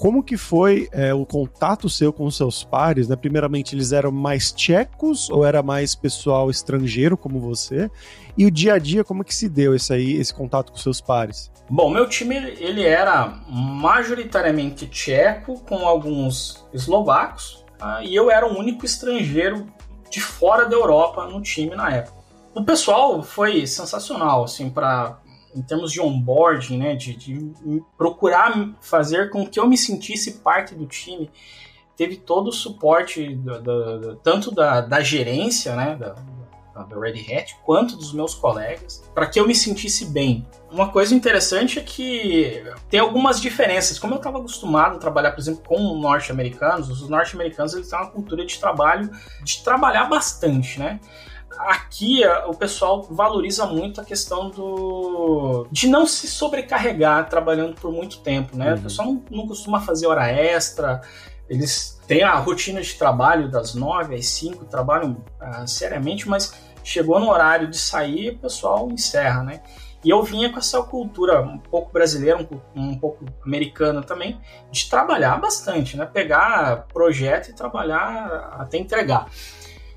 como 0.00 0.22
que 0.22 0.38
foi 0.38 0.88
é, 0.92 1.12
o 1.12 1.26
contato 1.26 1.86
seu 1.86 2.10
com 2.10 2.24
os 2.24 2.34
seus 2.34 2.64
pares, 2.64 3.06
né? 3.06 3.16
Primeiramente, 3.16 3.76
eles 3.76 3.92
eram 3.92 4.10
mais 4.10 4.50
tchecos 4.50 5.28
ou 5.28 5.44
era 5.44 5.62
mais 5.62 5.94
pessoal 5.94 6.48
estrangeiro 6.48 7.18
como 7.18 7.38
você? 7.38 7.90
E 8.34 8.46
o 8.46 8.50
dia 8.50 8.72
a 8.72 8.78
dia, 8.78 9.04
como 9.04 9.22
que 9.22 9.34
se 9.34 9.46
deu 9.46 9.74
esse 9.74 9.92
aí, 9.92 10.12
esse 10.16 10.32
contato 10.32 10.72
com 10.72 10.78
seus 10.78 11.02
pares? 11.02 11.52
Bom, 11.68 11.90
meu 11.90 12.08
time 12.08 12.34
ele 12.34 12.82
era 12.82 13.42
majoritariamente 13.50 14.86
tcheco, 14.86 15.60
com 15.68 15.86
alguns 15.86 16.66
eslovacos, 16.72 17.62
tá? 17.76 18.02
e 18.02 18.14
eu 18.14 18.30
era 18.30 18.46
o 18.46 18.58
único 18.58 18.86
estrangeiro 18.86 19.66
de 20.10 20.22
fora 20.22 20.64
da 20.64 20.76
Europa 20.76 21.26
no 21.26 21.42
time 21.42 21.76
na 21.76 21.90
época. 21.90 22.16
O 22.54 22.64
pessoal 22.64 23.22
foi 23.22 23.66
sensacional, 23.66 24.44
assim, 24.44 24.70
para 24.70 25.20
em 25.54 25.62
termos 25.62 25.92
de 25.92 26.00
onboarding, 26.00 26.78
né, 26.78 26.94
de, 26.94 27.14
de, 27.14 27.52
procurar 27.96 28.74
fazer 28.80 29.30
com 29.30 29.46
que 29.46 29.58
eu 29.58 29.66
me 29.66 29.76
sentisse 29.76 30.38
parte 30.38 30.74
do 30.74 30.86
time. 30.86 31.30
Teve 31.96 32.16
todo 32.16 32.48
o 32.48 32.52
suporte 32.52 33.34
do, 33.34 33.60
do, 33.60 34.00
do, 34.00 34.16
tanto 34.16 34.50
da, 34.50 34.80
da 34.80 35.00
gerência, 35.00 35.76
né, 35.76 35.96
da, 35.96 36.14
da 36.84 36.98
Red 36.98 37.20
Hat, 37.34 37.56
quanto 37.64 37.96
dos 37.96 38.12
meus 38.12 38.34
colegas, 38.34 39.02
para 39.14 39.26
que 39.26 39.38
eu 39.38 39.46
me 39.46 39.54
sentisse 39.54 40.06
bem. 40.06 40.46
Uma 40.70 40.90
coisa 40.90 41.14
interessante 41.14 41.78
é 41.78 41.82
que 41.82 42.62
tem 42.88 43.00
algumas 43.00 43.40
diferenças. 43.40 43.98
Como 43.98 44.14
eu 44.14 44.18
estava 44.18 44.38
acostumado 44.38 44.96
a 44.96 44.98
trabalhar, 44.98 45.32
por 45.32 45.40
exemplo, 45.40 45.62
com 45.66 45.78
norte-americanos, 45.96 46.88
os 46.88 47.08
norte-americanos 47.08 47.74
eles 47.74 47.88
têm 47.88 47.98
uma 47.98 48.10
cultura 48.10 48.44
de 48.44 48.58
trabalho, 48.58 49.10
de 49.42 49.62
trabalhar 49.62 50.04
bastante, 50.04 50.78
né? 50.78 51.00
Aqui 51.58 52.22
o 52.46 52.54
pessoal 52.54 53.02
valoriza 53.10 53.66
muito 53.66 54.00
a 54.00 54.04
questão 54.04 54.50
do 54.50 55.66
de 55.70 55.88
não 55.88 56.06
se 56.06 56.26
sobrecarregar 56.26 57.28
trabalhando 57.28 57.74
por 57.74 57.92
muito 57.92 58.18
tempo, 58.20 58.56
né? 58.56 58.72
Uhum. 58.72 58.78
O 58.78 58.82
pessoal 58.82 59.08
não, 59.08 59.24
não, 59.30 59.46
costuma 59.46 59.80
fazer 59.80 60.06
hora 60.06 60.30
extra, 60.30 61.00
eles 61.48 62.00
têm 62.06 62.22
a 62.22 62.36
rotina 62.36 62.80
de 62.80 62.94
trabalho 62.94 63.50
das 63.50 63.74
nove 63.74 64.14
às 64.14 64.26
cinco, 64.26 64.64
trabalham 64.64 65.22
uh, 65.40 65.66
seriamente, 65.66 66.28
mas 66.28 66.54
chegou 66.82 67.18
no 67.18 67.28
horário 67.28 67.68
de 67.68 67.76
sair, 67.76 68.30
o 68.30 68.38
pessoal 68.38 68.88
encerra, 68.90 69.42
né? 69.42 69.60
E 70.02 70.08
eu 70.08 70.22
vinha 70.22 70.50
com 70.50 70.58
essa 70.58 70.82
cultura 70.82 71.42
um 71.42 71.58
pouco 71.58 71.92
brasileira, 71.92 72.38
um, 72.74 72.82
um, 72.82 72.98
pouco 72.98 73.26
americana 73.44 74.02
também, 74.02 74.40
de 74.70 74.88
trabalhar 74.88 75.38
bastante, 75.38 75.96
né? 75.96 76.06
Pegar 76.06 76.86
projeto 76.92 77.50
e 77.50 77.52
trabalhar 77.52 78.56
até 78.58 78.78
entregar. 78.78 79.26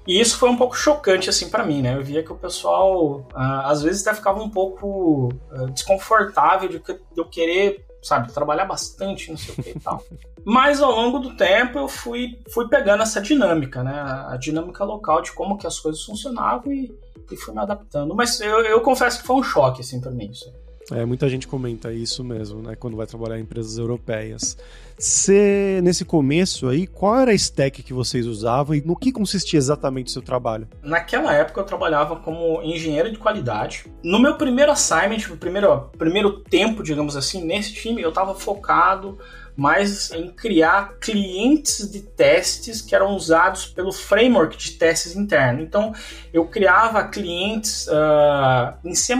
E 0.05 0.19
isso 0.19 0.37
foi 0.37 0.49
um 0.49 0.57
pouco 0.57 0.75
chocante, 0.75 1.29
assim, 1.29 1.49
para 1.49 1.65
mim, 1.65 1.81
né? 1.81 1.95
Eu 1.95 2.03
via 2.03 2.23
que 2.23 2.31
o 2.31 2.37
pessoal, 2.37 3.25
ah, 3.33 3.69
às 3.69 3.81
vezes, 3.81 4.05
até 4.05 4.15
ficava 4.15 4.41
um 4.41 4.49
pouco 4.49 5.29
ah, 5.51 5.65
desconfortável 5.65 6.67
de, 6.67 6.81
eu 7.15 7.25
querer, 7.25 7.85
sabe, 8.01 8.31
trabalhar 8.33 8.65
bastante, 8.65 9.31
não 9.31 9.37
sei 9.37 9.53
o 9.57 9.63
que 9.63 9.69
e 9.69 9.79
tal. 9.79 10.03
Mas 10.45 10.81
ao 10.81 10.91
longo 10.91 11.19
do 11.19 11.37
tempo 11.37 11.79
eu 11.79 11.87
fui, 11.87 12.37
fui 12.49 12.67
pegando 12.67 13.01
essa 13.01 13.21
dinâmica, 13.21 13.81
né? 13.81 13.93
A 14.27 14.35
dinâmica 14.35 14.83
local 14.83 15.21
de 15.21 15.31
como 15.31 15.57
que 15.57 15.65
as 15.65 15.79
coisas 15.79 16.03
funcionavam 16.03 16.71
e, 16.73 16.93
e 17.31 17.37
fui 17.37 17.53
me 17.53 17.61
adaptando. 17.61 18.13
Mas 18.13 18.41
eu, 18.41 18.59
eu 18.59 18.81
confesso 18.81 19.21
que 19.21 19.27
foi 19.27 19.37
um 19.37 19.43
choque, 19.43 19.79
assim, 19.79 20.01
pra 20.01 20.11
mim, 20.11 20.29
isso. 20.29 20.53
É, 20.91 21.05
muita 21.05 21.29
gente 21.29 21.47
comenta 21.47 21.93
isso 21.93 22.23
mesmo, 22.23 22.61
né? 22.61 22.75
Quando 22.75 22.97
vai 22.97 23.05
trabalhar 23.05 23.39
em 23.39 23.43
empresas 23.43 23.77
europeias. 23.77 24.57
Você, 24.97 25.79
nesse 25.83 26.05
começo 26.05 26.67
aí, 26.67 26.85
qual 26.85 27.19
era 27.19 27.31
a 27.31 27.33
stack 27.33 27.81
que 27.81 27.93
vocês 27.93 28.25
usavam 28.27 28.75
e 28.75 28.81
no 28.81 28.95
que 28.95 29.11
consistia 29.11 29.57
exatamente 29.57 30.07
o 30.07 30.11
seu 30.11 30.21
trabalho? 30.21 30.67
Naquela 30.81 31.33
época 31.33 31.61
eu 31.61 31.65
trabalhava 31.65 32.17
como 32.17 32.61
engenheiro 32.61 33.11
de 33.11 33.17
qualidade. 33.17 33.85
No 34.03 34.19
meu 34.19 34.35
primeiro 34.35 34.71
assignment, 34.71 35.27
no 35.29 35.37
primeiro, 35.37 35.89
primeiro 35.97 36.39
tempo, 36.39 36.83
digamos 36.83 37.15
assim, 37.15 37.43
nesse 37.43 37.73
time, 37.73 38.01
eu 38.01 38.09
estava 38.09 38.35
focado 38.35 39.17
mas 39.55 40.11
em 40.11 40.29
criar 40.29 40.95
clientes 40.99 41.89
de 41.91 42.01
testes 42.01 42.81
que 42.81 42.95
eram 42.95 43.15
usados 43.15 43.67
pelo 43.67 43.91
framework 43.91 44.57
de 44.57 44.71
testes 44.71 45.15
interno. 45.15 45.61
Então, 45.61 45.93
eu 46.33 46.45
criava 46.47 47.07
clientes 47.07 47.87
uh, 47.87 48.75
em 48.83 48.95
C++ 48.95 49.13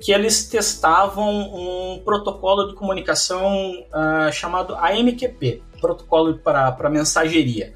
que 0.00 0.12
eles 0.12 0.48
testavam 0.48 1.28
um 1.30 2.00
protocolo 2.04 2.68
de 2.68 2.74
comunicação 2.74 3.84
uh, 3.88 4.32
chamado 4.32 4.74
AMQP, 4.76 5.62
protocolo 5.80 6.38
para, 6.38 6.88
mensageria. 6.88 7.72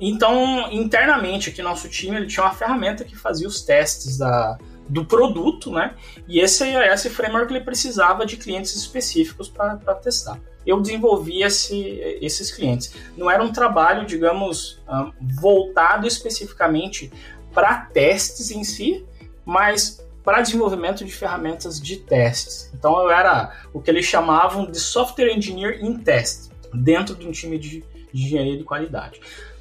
Então, 0.00 0.70
internamente 0.72 1.50
aqui 1.50 1.62
nosso 1.62 1.88
time 1.88 2.16
ele 2.16 2.26
tinha 2.26 2.44
uma 2.44 2.52
ferramenta 2.52 3.04
que 3.04 3.16
fazia 3.16 3.46
os 3.46 3.62
testes 3.62 4.18
da, 4.18 4.58
do 4.88 5.06
produto, 5.06 5.70
né? 5.70 5.94
E 6.28 6.38
esse, 6.38 6.64
esse 6.68 7.08
framework 7.08 7.50
ele 7.50 7.64
precisava 7.64 8.26
de 8.26 8.36
clientes 8.36 8.74
específicos 8.76 9.48
para 9.48 9.76
testar 9.94 10.38
eu 10.66 10.80
desenvolvi 10.80 11.42
esse, 11.42 12.00
esses 12.20 12.50
clientes. 12.50 12.92
Não 13.16 13.30
era 13.30 13.42
um 13.42 13.52
trabalho, 13.52 14.04
digamos, 14.04 14.82
ah, 14.88 15.10
voltado 15.40 16.06
especificamente 16.06 17.12
para 17.54 17.76
testes 17.76 18.50
em 18.50 18.64
si, 18.64 19.06
mas 19.44 20.04
para 20.24 20.42
desenvolvimento 20.42 21.04
de 21.04 21.12
ferramentas 21.12 21.80
de 21.80 21.98
testes. 21.98 22.70
Então 22.74 23.00
eu 23.00 23.10
era 23.10 23.52
o 23.72 23.80
que 23.80 23.88
eles 23.88 24.04
chamavam 24.04 24.68
de 24.68 24.80
software 24.80 25.32
engineer 25.32 25.82
in 25.82 25.98
test, 25.98 26.50
dentro 26.74 27.14
de 27.14 27.26
um 27.28 27.30
time 27.30 27.56
de, 27.58 27.84
de 28.12 28.24
engenharia 28.24 28.58
de 28.58 28.64
qualidade. 28.64 29.20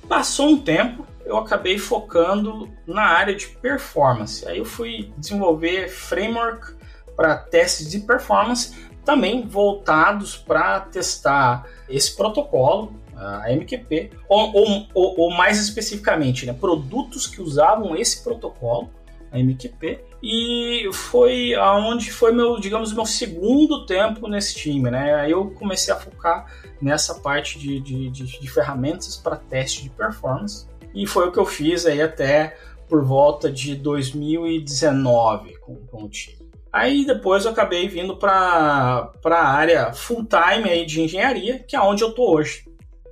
Passou 0.09 0.49
um 0.49 0.57
tempo, 0.59 1.05
eu 1.23 1.37
acabei 1.37 1.77
focando 1.77 2.67
na 2.85 3.03
área 3.03 3.35
de 3.35 3.47
performance. 3.47 4.47
Aí 4.47 4.57
eu 4.57 4.65
fui 4.65 5.11
desenvolver 5.17 5.87
framework 5.87 6.73
para 7.15 7.37
testes 7.37 7.89
de 7.89 7.99
performance 7.99 8.75
também 9.05 9.47
voltados 9.47 10.35
para 10.35 10.81
testar 10.81 11.65
esse 11.87 12.15
protocolo 12.15 12.91
a 13.15 13.49
MQP, 13.49 14.11
ou, 14.27 14.87
ou, 14.93 15.15
ou, 15.17 15.31
mais 15.31 15.59
especificamente, 15.61 16.45
né, 16.45 16.53
produtos 16.53 17.27
que 17.27 17.41
usavam 17.41 17.95
esse 17.95 18.23
protocolo, 18.23 18.89
a 19.31 19.39
MQP, 19.39 20.01
e 20.21 20.89
foi 20.93 21.53
aonde 21.55 22.11
foi 22.11 22.31
meu, 22.31 22.59
digamos, 22.59 22.93
meu 22.93 23.05
segundo 23.05 23.85
tempo 23.85 24.27
nesse 24.27 24.55
time, 24.55 24.89
né? 24.89 25.13
Aí 25.15 25.31
eu 25.31 25.51
comecei 25.51 25.93
a 25.93 25.97
focar 25.97 26.51
nessa 26.81 27.15
parte 27.15 27.59
de, 27.59 27.79
de, 27.79 28.09
de, 28.09 28.39
de 28.39 28.47
ferramentas 28.49 29.17
para 29.17 29.35
teste 29.35 29.83
de 29.83 29.89
performance, 29.89 30.67
e 30.93 31.05
foi 31.05 31.27
o 31.27 31.31
que 31.31 31.39
eu 31.39 31.45
fiz 31.45 31.85
aí 31.85 32.01
até 32.01 32.57
por 32.87 33.03
volta 33.03 33.51
de 33.51 33.75
2019 33.75 35.57
com, 35.57 35.75
com 35.75 36.03
o 36.03 36.09
time. 36.09 36.34
Aí 36.75 37.05
depois 37.05 37.45
eu 37.45 37.51
acabei 37.51 37.87
vindo 37.87 38.17
para 38.17 39.09
a 39.23 39.47
área 39.47 39.93
full 39.93 40.25
time 40.25 40.69
aí 40.69 40.85
de 40.85 41.01
engenharia, 41.01 41.59
que 41.59 41.73
é 41.73 41.79
onde 41.79 42.03
eu 42.03 42.11
tô 42.11 42.33
hoje. 42.33 42.65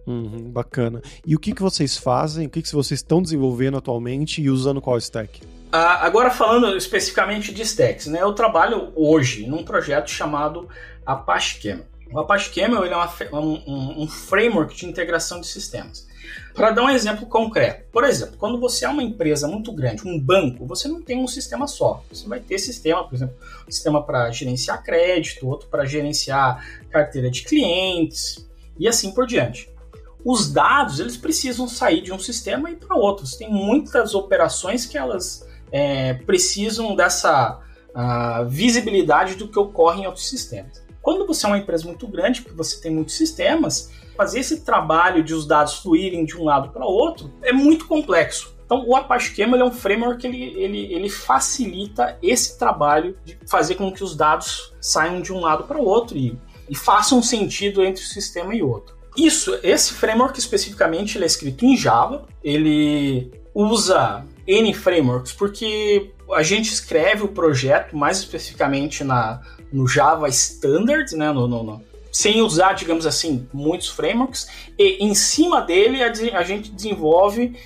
Uhum, 0.06 0.52
bacana. 0.52 1.02
E 1.26 1.34
o 1.34 1.40
que, 1.40 1.54
que 1.54 1.62
vocês 1.62 1.96
fazem? 1.96 2.46
O 2.46 2.50
que, 2.50 2.62
que 2.62 2.76
vocês 2.76 3.00
estão 3.00 3.22
desenvolvendo 3.22 3.78
atualmente 3.78 4.42
e 4.42 4.50
usando 4.50 4.82
qual 4.82 4.98
stack? 4.98 5.42
Ah, 5.72 6.06
agora 6.06 6.30
falando 6.30 6.76
especificamente 6.76 7.54
de 7.54 7.62
stacks, 7.62 8.08
né? 8.08 8.22
Eu 8.22 8.34
trabalho 8.34 8.92
hoje 8.98 9.48
num 9.48 9.64
projeto 9.64 10.12
chamado 10.12 10.68
Apache 11.06 11.62
Camel. 11.62 11.86
O 12.12 12.20
Apache 12.20 12.52
Camel 12.54 12.84
ele 12.84 12.94
é 12.94 12.98
uma, 12.98 13.10
um, 13.40 14.04
um 14.04 14.08
framework 14.10 14.76
de 14.76 14.86
integração 14.86 15.40
de 15.40 15.48
sistemas. 15.48 16.06
Para 16.54 16.70
dar 16.72 16.84
um 16.84 16.90
exemplo 16.90 17.26
concreto, 17.26 17.86
por 17.92 18.04
exemplo, 18.04 18.36
quando 18.38 18.60
você 18.60 18.86
é 18.86 18.90
uma 18.90 19.02
empresa 19.02 19.48
muito 19.48 19.72
grande, 19.72 20.08
um 20.08 20.20
banco, 20.20 20.66
você 20.68 20.88
não 20.88 21.02
tem 21.02 21.18
um 21.18 21.28
sistema 21.28 21.66
só. 21.66 22.04
Você 22.12 22.28
vai 22.28 22.40
ter 22.40 22.60
sistema, 22.60 23.04
por 23.04 23.16
exemplo, 23.16 23.36
um 23.68 23.72
sistema 23.72 24.04
para 24.04 24.30
gerenciar 24.32 24.84
crédito, 24.84 25.48
outro 25.48 25.68
para 25.68 25.86
gerenciar 25.86 26.64
carteira 26.92 27.30
de 27.32 27.44
clientes 27.44 28.48
e 28.78 28.88
assim 28.88 29.12
por 29.12 29.26
diante. 29.26 29.74
Os 30.24 30.52
dados 30.52 31.00
eles 31.00 31.18
precisam 31.18 31.68
sair 31.68 32.02
de 32.02 32.14
um 32.14 32.20
sistema 32.20 32.70
e 32.70 32.76
para 32.76 32.96
outros. 32.96 33.36
Tem 33.36 33.52
muitas 33.52 34.14
operações 34.14 34.86
que 34.86 34.98
elas 34.98 35.48
é, 35.72 36.14
precisam 36.14 36.96
dessa 36.96 37.60
uh, 37.90 38.48
visibilidade 38.48 39.36
do 39.36 39.48
que 39.48 39.58
ocorre 39.60 40.04
em 40.04 40.06
outros 40.06 40.30
sistemas. 40.30 40.84
Quando 41.02 41.28
você 41.28 41.46
é 41.46 41.50
uma 41.50 41.58
empresa 41.58 41.86
muito 41.86 42.08
grande, 42.08 42.42
porque 42.42 42.56
você 42.56 42.80
tem 42.80 42.92
muitos 42.92 43.16
sistemas, 43.16 43.92
fazer 44.16 44.40
esse 44.40 44.62
trabalho 44.62 45.24
de 45.24 45.34
os 45.34 45.46
dados 45.46 45.76
fluírem 45.76 46.26
de 46.26 46.38
um 46.38 46.44
lado 46.44 46.70
para 46.70 46.86
o 46.86 46.90
outro 46.90 47.32
é 47.42 47.52
muito 47.52 47.88
complexo. 47.88 48.54
Então, 48.66 48.86
o 48.88 48.96
Apache 48.96 49.36
Camel 49.36 49.60
é 49.60 49.66
um 49.66 49.72
framework 49.72 50.22
que 50.22 50.28
ele, 50.28 50.44
ele, 50.60 50.94
ele 50.94 51.10
facilita 51.10 52.18
esse 52.24 52.58
trabalho 52.58 53.16
de 53.24 53.38
fazer 53.48 53.76
com 53.76 53.92
que 53.92 54.04
os 54.04 54.16
dados 54.16 54.74
saiam 54.82 55.22
de 55.22 55.32
um 55.32 55.42
lado 55.42 55.66
para 55.66 55.78
o 55.78 55.86
outro 55.86 56.18
e, 56.18 56.38
e 56.70 56.76
façam 56.76 57.22
sentido 57.22 57.84
entre 57.84 58.04
um 58.04 58.08
sistema 58.08 58.56
e 58.56 58.64
outro. 58.64 58.96
Isso, 59.16 59.60
esse 59.62 59.94
framework 59.94 60.40
especificamente, 60.40 61.18
ele 61.18 61.26
é 61.26 61.28
escrito 61.28 61.66
em 61.66 61.78
Java, 61.78 62.26
ele 62.44 63.32
usa 63.54 64.26
N 64.48 64.74
frameworks 64.74 65.34
porque 65.34 66.12
a 66.34 66.42
gente 66.42 66.74
escreve 66.74 67.24
o 67.24 67.28
projeto 67.28 67.96
mais 67.96 68.18
especificamente 68.20 69.04
na, 69.04 69.42
no 69.72 69.88
Java 69.88 70.28
Standard, 70.30 71.16
né, 71.16 71.32
no, 71.32 71.48
no, 71.48 71.64
no 71.64 71.93
sem 72.14 72.44
usar, 72.44 72.74
digamos 72.74 73.08
assim, 73.08 73.50
muitos 73.52 73.90
frameworks, 73.90 74.48
e 74.78 75.04
em 75.04 75.16
cima 75.16 75.62
dele 75.62 76.04
a, 76.04 76.44
gente 76.44 76.72
desenvolve, 76.72 77.58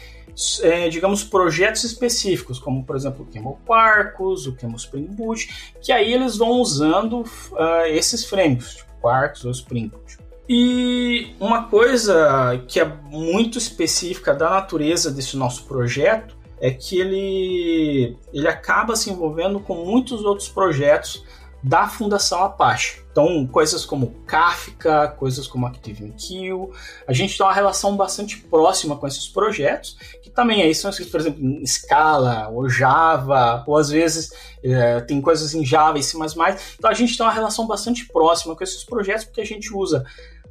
é, 0.61 0.87
digamos, 0.87 1.21
projetos 1.21 1.83
específicos, 1.83 2.57
como 2.57 2.85
por 2.85 2.95
exemplo 2.95 3.27
o 3.29 3.33
Camel 3.33 3.59
Quarkus, 3.65 4.47
o 4.47 4.55
Camel 4.55 4.77
Spring 4.77 5.07
Boot, 5.07 5.73
que 5.81 5.91
aí 5.91 6.13
eles 6.13 6.37
vão 6.37 6.61
usando 6.61 7.21
uh, 7.21 7.85
esses 7.87 8.23
frameworks, 8.23 8.75
tipo 8.77 8.91
Quarkus 9.01 9.43
ou 9.43 9.51
Spring 9.51 9.89
Boot. 9.89 10.17
E 10.49 11.35
uma 11.41 11.67
coisa 11.67 12.63
que 12.69 12.79
é 12.79 12.85
muito 12.85 13.57
específica 13.57 14.33
da 14.33 14.49
natureza 14.49 15.11
desse 15.11 15.35
nosso 15.35 15.65
projeto 15.65 16.37
é 16.61 16.71
que 16.71 16.99
ele, 16.99 18.17
ele 18.33 18.47
acaba 18.47 18.95
se 18.95 19.11
envolvendo 19.11 19.59
com 19.59 19.75
muitos 19.83 20.23
outros 20.23 20.47
projetos 20.47 21.23
da 21.63 21.87
Fundação 21.87 22.43
Apache. 22.43 23.01
Então, 23.11 23.47
coisas 23.47 23.83
como 23.83 24.11
Kafka, 24.25 25.07
coisas 25.09 25.47
como 25.47 25.65
ActiveMQ, 25.65 26.69
a 27.07 27.13
gente 27.13 27.35
tem 27.35 27.45
uma 27.45 27.53
relação 27.53 27.95
bastante 27.95 28.37
próxima 28.37 28.95
com 28.95 29.07
esses 29.07 29.27
projetos, 29.27 29.97
que 30.21 30.29
também 30.29 30.61
aí 30.61 30.73
são 30.75 30.89
escritos, 30.89 31.11
por 31.11 31.19
exemplo, 31.19 31.43
em 31.43 31.65
Scala, 31.65 32.47
ou 32.49 32.69
Java, 32.69 33.63
ou 33.65 33.75
às 33.75 33.89
vezes 33.89 34.31
é, 34.63 35.01
tem 35.01 35.19
coisas 35.19 35.53
em 35.55 35.65
Java 35.65 35.97
e 35.97 36.03
C++. 36.03 36.17
Então, 36.77 36.89
a 36.89 36.93
gente 36.93 37.17
tem 37.17 37.25
uma 37.25 37.33
relação 37.33 37.65
bastante 37.65 38.05
próxima 38.05 38.55
com 38.55 38.63
esses 38.63 38.83
projetos, 38.83 39.25
porque 39.25 39.41
a 39.41 39.45
gente 39.45 39.73
usa 39.73 40.05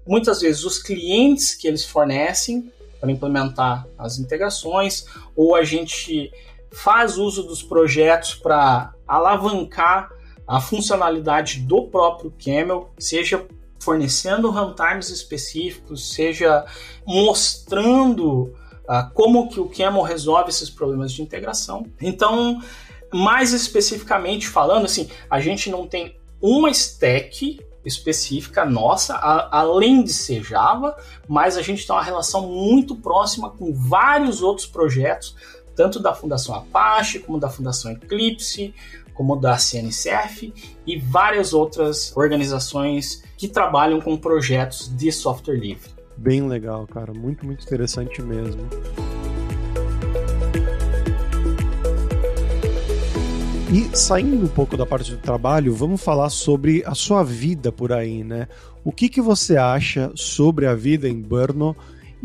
muitas 0.07 0.41
vezes 0.41 0.65
os 0.65 0.83
clientes 0.83 1.55
que 1.55 1.69
eles 1.69 1.85
fornecem 1.85 2.73
para 3.01 3.11
implementar 3.13 3.87
as 3.97 4.19
integrações, 4.19 5.05
ou 5.37 5.55
a 5.55 5.63
gente 5.63 6.33
faz 6.73 7.17
uso 7.17 7.45
dos 7.45 7.63
projetos 7.63 8.35
para 8.35 8.93
alavancar 9.07 10.11
a 10.47 10.61
funcionalidade 10.61 11.61
do 11.61 11.83
próprio 11.85 12.33
Camel, 12.43 12.91
seja 12.99 13.47
fornecendo 13.81 14.51
runtimes 14.51 15.11
específicos, 15.11 16.13
seja 16.13 16.65
mostrando 17.07 18.55
uh, 18.89 19.11
como 19.13 19.49
que 19.49 19.61
o 19.61 19.69
Camel 19.69 20.03
resolve 20.03 20.51
esses 20.51 20.71
problemas 20.71 21.13
de 21.13 21.23
integração. 21.23 21.87
Então, 22.01 22.61
mais 23.13 23.53
especificamente 23.53 24.49
falando, 24.49 24.87
assim, 24.87 25.09
a 25.31 25.41
gente 25.41 25.71
não 25.71 25.87
tem 25.87 26.17
uma 26.41 26.71
stack 26.71 27.61
específica 27.85 28.65
nossa, 28.65 29.15
a, 29.15 29.61
além 29.61 30.03
de 30.03 30.13
ser 30.13 30.43
Java, 30.43 30.97
mas 31.29 31.57
a 31.57 31.63
gente 31.63 31.87
tem 31.87 31.95
uma 31.95 32.03
relação 32.03 32.49
muito 32.49 32.97
próxima 32.97 33.51
com 33.51 33.73
vários 33.73 34.43
outros 34.43 34.67
projetos, 34.67 35.37
tanto 35.77 36.01
da 36.01 36.15
Fundação 36.15 36.55
Apache, 36.55 37.21
como 37.21 37.39
da 37.39 37.51
Fundação 37.51 37.93
Eclipse, 37.93 38.75
como 39.15 39.37
da 39.37 39.57
CNCF 39.57 40.53
e 40.87 40.99
várias 40.99 41.53
outras 41.53 42.15
organizações 42.17 43.23
que 43.37 43.47
trabalham 43.47 44.01
com 44.01 44.17
projetos 44.17 44.89
de 44.97 45.13
software 45.13 45.57
livre. 45.57 45.91
Bem 46.17 46.47
legal, 46.49 46.87
cara, 46.87 47.13
muito, 47.13 47.45
muito 47.45 47.65
interessante 47.65 48.23
mesmo. 48.23 48.69
E 53.73 53.97
saindo 53.97 54.37
um 54.37 54.49
pouco 54.49 54.77
da 54.77 54.87
parte 54.87 55.11
do 55.11 55.19
trabalho, 55.19 55.75
vamos 55.75 56.01
falar 56.01 56.31
sobre 56.31 56.83
a 56.87 56.95
sua 56.95 57.23
vida 57.23 57.73
por 57.73 57.93
aí, 57.93 58.23
né? 58.23 58.49
O 58.85 58.93
que, 58.93 59.09
que 59.09 59.21
você 59.21 59.57
acha 59.57 60.11
sobre 60.15 60.67
a 60.67 60.75
vida 60.75 61.09
em 61.09 61.21
Brno 61.21 61.77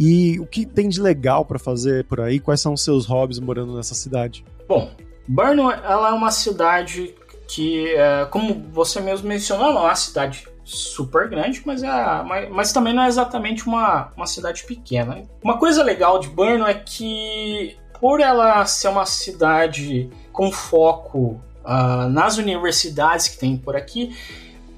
e 0.03 0.39
o 0.39 0.47
que 0.47 0.65
tem 0.65 0.89
de 0.89 0.99
legal 0.99 1.45
para 1.45 1.59
fazer 1.59 2.05
por 2.05 2.19
aí? 2.19 2.39
Quais 2.39 2.59
são 2.59 2.73
os 2.73 2.83
seus 2.83 3.05
hobbies 3.05 3.39
morando 3.39 3.75
nessa 3.75 3.93
cidade? 3.93 4.43
Bom, 4.67 4.89
Brno 5.27 5.69
ela 5.69 6.09
é 6.09 6.11
uma 6.11 6.31
cidade 6.31 7.13
que, 7.47 7.93
é, 7.93 8.25
como 8.25 8.65
você 8.73 8.99
mesmo 8.99 9.27
mencionou, 9.27 9.67
é 9.67 9.79
uma 9.79 9.93
cidade 9.93 10.47
super 10.63 11.29
grande, 11.29 11.61
mas, 11.63 11.83
é, 11.83 12.23
mas, 12.23 12.49
mas, 12.49 12.73
também 12.73 12.95
não 12.95 13.03
é 13.03 13.07
exatamente 13.07 13.67
uma, 13.67 14.11
uma 14.17 14.25
cidade 14.25 14.63
pequena. 14.63 15.21
Uma 15.43 15.59
coisa 15.59 15.83
legal 15.83 16.17
de 16.17 16.29
Brno 16.29 16.65
é 16.65 16.73
que, 16.73 17.77
por 17.99 18.21
ela 18.21 18.65
ser 18.65 18.87
uma 18.87 19.05
cidade 19.05 20.09
com 20.33 20.51
foco 20.51 21.39
uh, 21.63 22.09
nas 22.09 22.39
universidades 22.39 23.27
que 23.27 23.37
tem 23.37 23.55
por 23.55 23.75
aqui, 23.75 24.15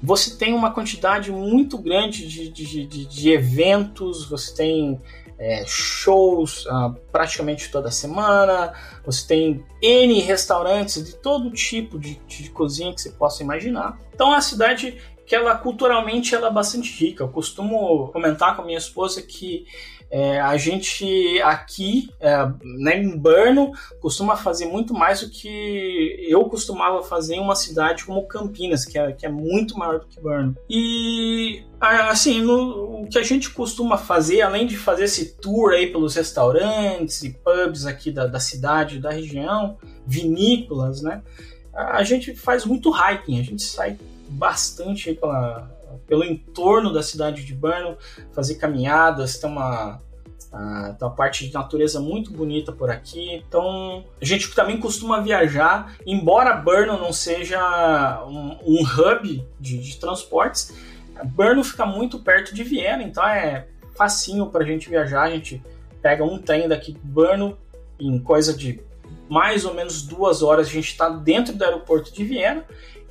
você 0.04 0.36
tem 0.36 0.52
uma 0.52 0.70
quantidade 0.70 1.32
muito 1.32 1.78
grande 1.78 2.28
de, 2.28 2.50
de, 2.50 2.86
de, 2.86 3.06
de 3.06 3.30
eventos, 3.30 4.28
você 4.28 4.54
tem 4.54 5.00
é, 5.38 5.64
shows 5.66 6.66
ah, 6.68 6.94
praticamente 7.10 7.70
toda 7.70 7.90
semana, 7.90 8.74
você 9.04 9.26
tem 9.26 9.64
N 9.80 10.20
restaurantes 10.20 11.02
de 11.02 11.16
todo 11.16 11.50
tipo 11.50 11.98
de, 11.98 12.20
de 12.26 12.50
cozinha 12.50 12.92
que 12.94 13.00
você 13.00 13.10
possa 13.10 13.42
imaginar. 13.42 13.98
Então 14.14 14.28
uma 14.28 14.40
cidade 14.42 14.98
que 15.26 15.34
ela 15.34 15.56
culturalmente 15.56 16.34
ela 16.34 16.48
é 16.48 16.52
bastante 16.52 16.92
rica. 17.04 17.22
Eu 17.22 17.28
costumo 17.28 18.08
comentar 18.08 18.54
com 18.56 18.62
a 18.62 18.64
minha 18.64 18.78
esposa 18.78 19.22
que 19.22 19.66
é, 20.10 20.40
a 20.40 20.56
gente 20.56 21.40
aqui 21.42 22.08
é, 22.20 22.36
né, 22.62 23.02
em 23.02 23.18
Brno 23.18 23.72
costuma 24.00 24.36
fazer 24.36 24.66
muito 24.66 24.94
mais 24.94 25.22
do 25.22 25.28
que 25.28 26.24
eu 26.28 26.44
costumava 26.44 27.02
fazer 27.02 27.34
em 27.34 27.40
uma 27.40 27.56
cidade 27.56 28.04
como 28.04 28.26
Campinas, 28.28 28.84
que 28.84 28.96
é, 28.96 29.10
que 29.10 29.26
é 29.26 29.28
muito 29.28 29.76
maior 29.76 29.98
do 29.98 30.06
que 30.06 30.20
Brno. 30.20 30.54
E 30.70 31.64
assim, 31.80 32.40
no, 32.40 33.02
o 33.02 33.08
que 33.08 33.18
a 33.18 33.24
gente 33.24 33.50
costuma 33.50 33.96
fazer, 33.96 34.42
além 34.42 34.68
de 34.68 34.76
fazer 34.76 35.04
esse 35.04 35.36
tour 35.36 35.72
aí 35.72 35.88
pelos 35.88 36.14
restaurantes 36.14 37.22
e 37.24 37.30
pubs 37.30 37.84
aqui 37.84 38.12
da, 38.12 38.26
da 38.26 38.38
cidade, 38.38 39.00
da 39.00 39.10
região, 39.10 39.78
vinícolas, 40.06 41.02
né? 41.02 41.22
A 41.74 42.04
gente 42.04 42.36
faz 42.36 42.64
muito 42.64 42.88
hiking, 42.90 43.40
a 43.40 43.42
gente 43.42 43.62
sai 43.64 43.98
bastante 44.34 45.14
pela, 45.14 45.70
pelo 46.06 46.24
entorno 46.24 46.92
da 46.92 47.02
cidade 47.02 47.44
de 47.44 47.54
Brno, 47.54 47.96
fazer 48.32 48.56
caminhadas, 48.56 49.38
tem 49.38 49.50
uma, 49.50 50.00
tem 50.98 51.08
uma 51.08 51.14
parte 51.14 51.46
de 51.46 51.54
natureza 51.54 52.00
muito 52.00 52.32
bonita 52.32 52.72
por 52.72 52.90
aqui. 52.90 53.34
Então, 53.34 54.04
a 54.20 54.24
gente 54.24 54.54
também 54.54 54.78
costuma 54.78 55.20
viajar, 55.20 55.96
embora 56.06 56.54
Brno 56.54 56.98
não 56.98 57.12
seja 57.12 58.24
um, 58.26 58.58
um 58.64 58.82
hub 58.82 59.46
de, 59.58 59.78
de 59.78 59.96
transportes, 59.98 60.74
Brno 61.22 61.62
fica 61.62 61.86
muito 61.86 62.18
perto 62.18 62.54
de 62.54 62.64
Viena, 62.64 63.02
então 63.02 63.26
é 63.26 63.68
facinho 63.94 64.46
para 64.46 64.64
a 64.64 64.66
gente 64.66 64.88
viajar. 64.88 65.22
A 65.22 65.30
gente 65.30 65.62
pega 66.02 66.24
um 66.24 66.38
trem 66.38 66.68
daqui 66.68 66.92
de 66.92 66.98
Brno 66.98 67.56
em 67.98 68.18
coisa 68.18 68.52
de 68.52 68.80
mais 69.28 69.64
ou 69.64 69.72
menos 69.72 70.02
duas 70.02 70.42
horas 70.42 70.66
a 70.66 70.70
gente 70.70 70.88
está 70.88 71.08
dentro 71.08 71.54
do 71.54 71.64
aeroporto 71.64 72.12
de 72.12 72.24
Viena 72.24 72.64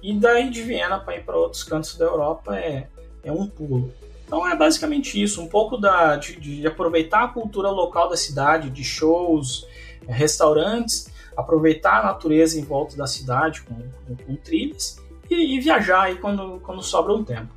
e 0.04 0.14
daí 0.14 0.50
de 0.50 0.62
Viena 0.62 1.00
para 1.00 1.16
ir 1.16 1.24
para 1.24 1.38
outros 1.38 1.64
cantos 1.64 1.98
da 1.98 2.04
Europa 2.04 2.58
é, 2.58 2.88
é 3.24 3.32
um 3.32 3.48
pulo. 3.48 3.90
Então 4.28 4.46
é 4.46 4.56
basicamente 4.56 5.22
isso, 5.22 5.42
um 5.42 5.48
pouco 5.48 5.78
da, 5.78 6.18
de, 6.18 6.36
de 6.40 6.68
aproveitar 6.68 7.24
a 7.24 7.28
cultura 7.30 7.70
local 7.70 8.10
da 8.10 8.18
cidade, 8.18 8.70
de 8.70 8.84
shows, 8.84 9.66
restaurantes, 10.06 11.10
aproveitar 11.38 12.02
a 12.02 12.04
natureza 12.04 12.60
em 12.60 12.64
volta 12.64 12.98
da 12.98 13.08
cidade 13.08 13.62
com, 13.62 13.76
com, 14.06 14.16
com 14.16 14.36
trilhas 14.36 15.00
e, 15.30 15.56
e, 15.56 15.60
viajar 15.62 16.04
aí 16.04 16.16
quando, 16.16 16.60
quando 16.60 16.84
sobra 16.84 17.14
um 17.14 17.24
tempo. 17.24 17.54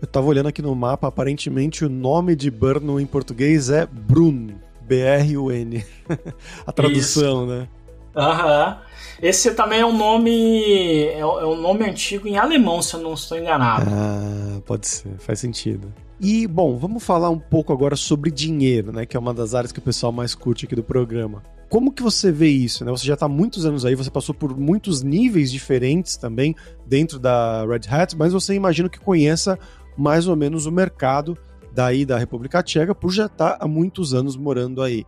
Eu 0.00 0.04
estava 0.04 0.26
olhando 0.26 0.48
aqui 0.48 0.62
no 0.62 0.74
mapa, 0.76 1.08
aparentemente 1.08 1.84
o 1.84 1.88
nome 1.88 2.36
de 2.36 2.50
Brno 2.50 3.00
em 3.00 3.06
português 3.06 3.70
é 3.70 3.86
Brun, 3.86 4.54
B-R-U-N. 4.82 5.84
a 6.64 6.72
tradução, 6.72 7.44
Isso. 7.44 7.46
né? 7.46 7.68
Aham. 8.16 8.78
Esse 9.20 9.52
também 9.52 9.80
é 9.80 9.86
um 9.86 9.96
nome. 9.96 11.06
É, 11.06 11.24
um 11.24 11.60
nome 11.60 11.84
antigo 11.84 12.28
em 12.28 12.36
alemão, 12.36 12.80
se 12.80 12.94
eu 12.94 13.00
não 13.00 13.14
estou 13.14 13.38
enganado. 13.38 13.90
Ah, 13.90 14.60
pode 14.64 14.86
ser, 14.86 15.18
faz 15.18 15.40
sentido. 15.40 15.92
E, 16.20 16.46
bom, 16.46 16.76
vamos 16.76 17.04
falar 17.04 17.30
um 17.30 17.38
pouco 17.38 17.72
agora 17.72 17.94
sobre 17.94 18.30
dinheiro, 18.30 18.92
né? 18.92 19.06
Que 19.06 19.16
é 19.16 19.20
uma 19.20 19.32
das 19.32 19.54
áreas 19.54 19.70
que 19.70 19.78
o 19.78 19.82
pessoal 19.82 20.12
mais 20.12 20.34
curte 20.34 20.66
aqui 20.66 20.74
do 20.74 20.82
programa. 20.82 21.42
Como 21.68 21.92
que 21.92 22.02
você 22.02 22.32
vê 22.32 22.48
isso? 22.48 22.84
Né? 22.84 22.90
Você 22.90 23.06
já 23.06 23.14
está 23.14 23.28
muitos 23.28 23.66
anos 23.66 23.84
aí, 23.84 23.94
você 23.94 24.10
passou 24.10 24.34
por 24.34 24.56
muitos 24.56 25.02
níveis 25.02 25.50
diferentes 25.52 26.16
também 26.16 26.54
dentro 26.86 27.18
da 27.18 27.64
Red 27.66 27.82
Hat, 27.90 28.16
mas 28.16 28.32
você 28.32 28.54
imagina 28.54 28.88
que 28.88 28.98
conheça 28.98 29.58
mais 29.96 30.26
ou 30.26 30.34
menos 30.34 30.64
o 30.64 30.72
mercado 30.72 31.36
daí 31.72 32.06
da 32.06 32.18
República 32.18 32.62
Tcheca, 32.62 32.94
por 32.94 33.12
já 33.12 33.26
estar 33.26 33.50
tá 33.52 33.58
há 33.60 33.68
muitos 33.68 34.14
anos 34.14 34.36
morando 34.36 34.82
aí. 34.82 35.04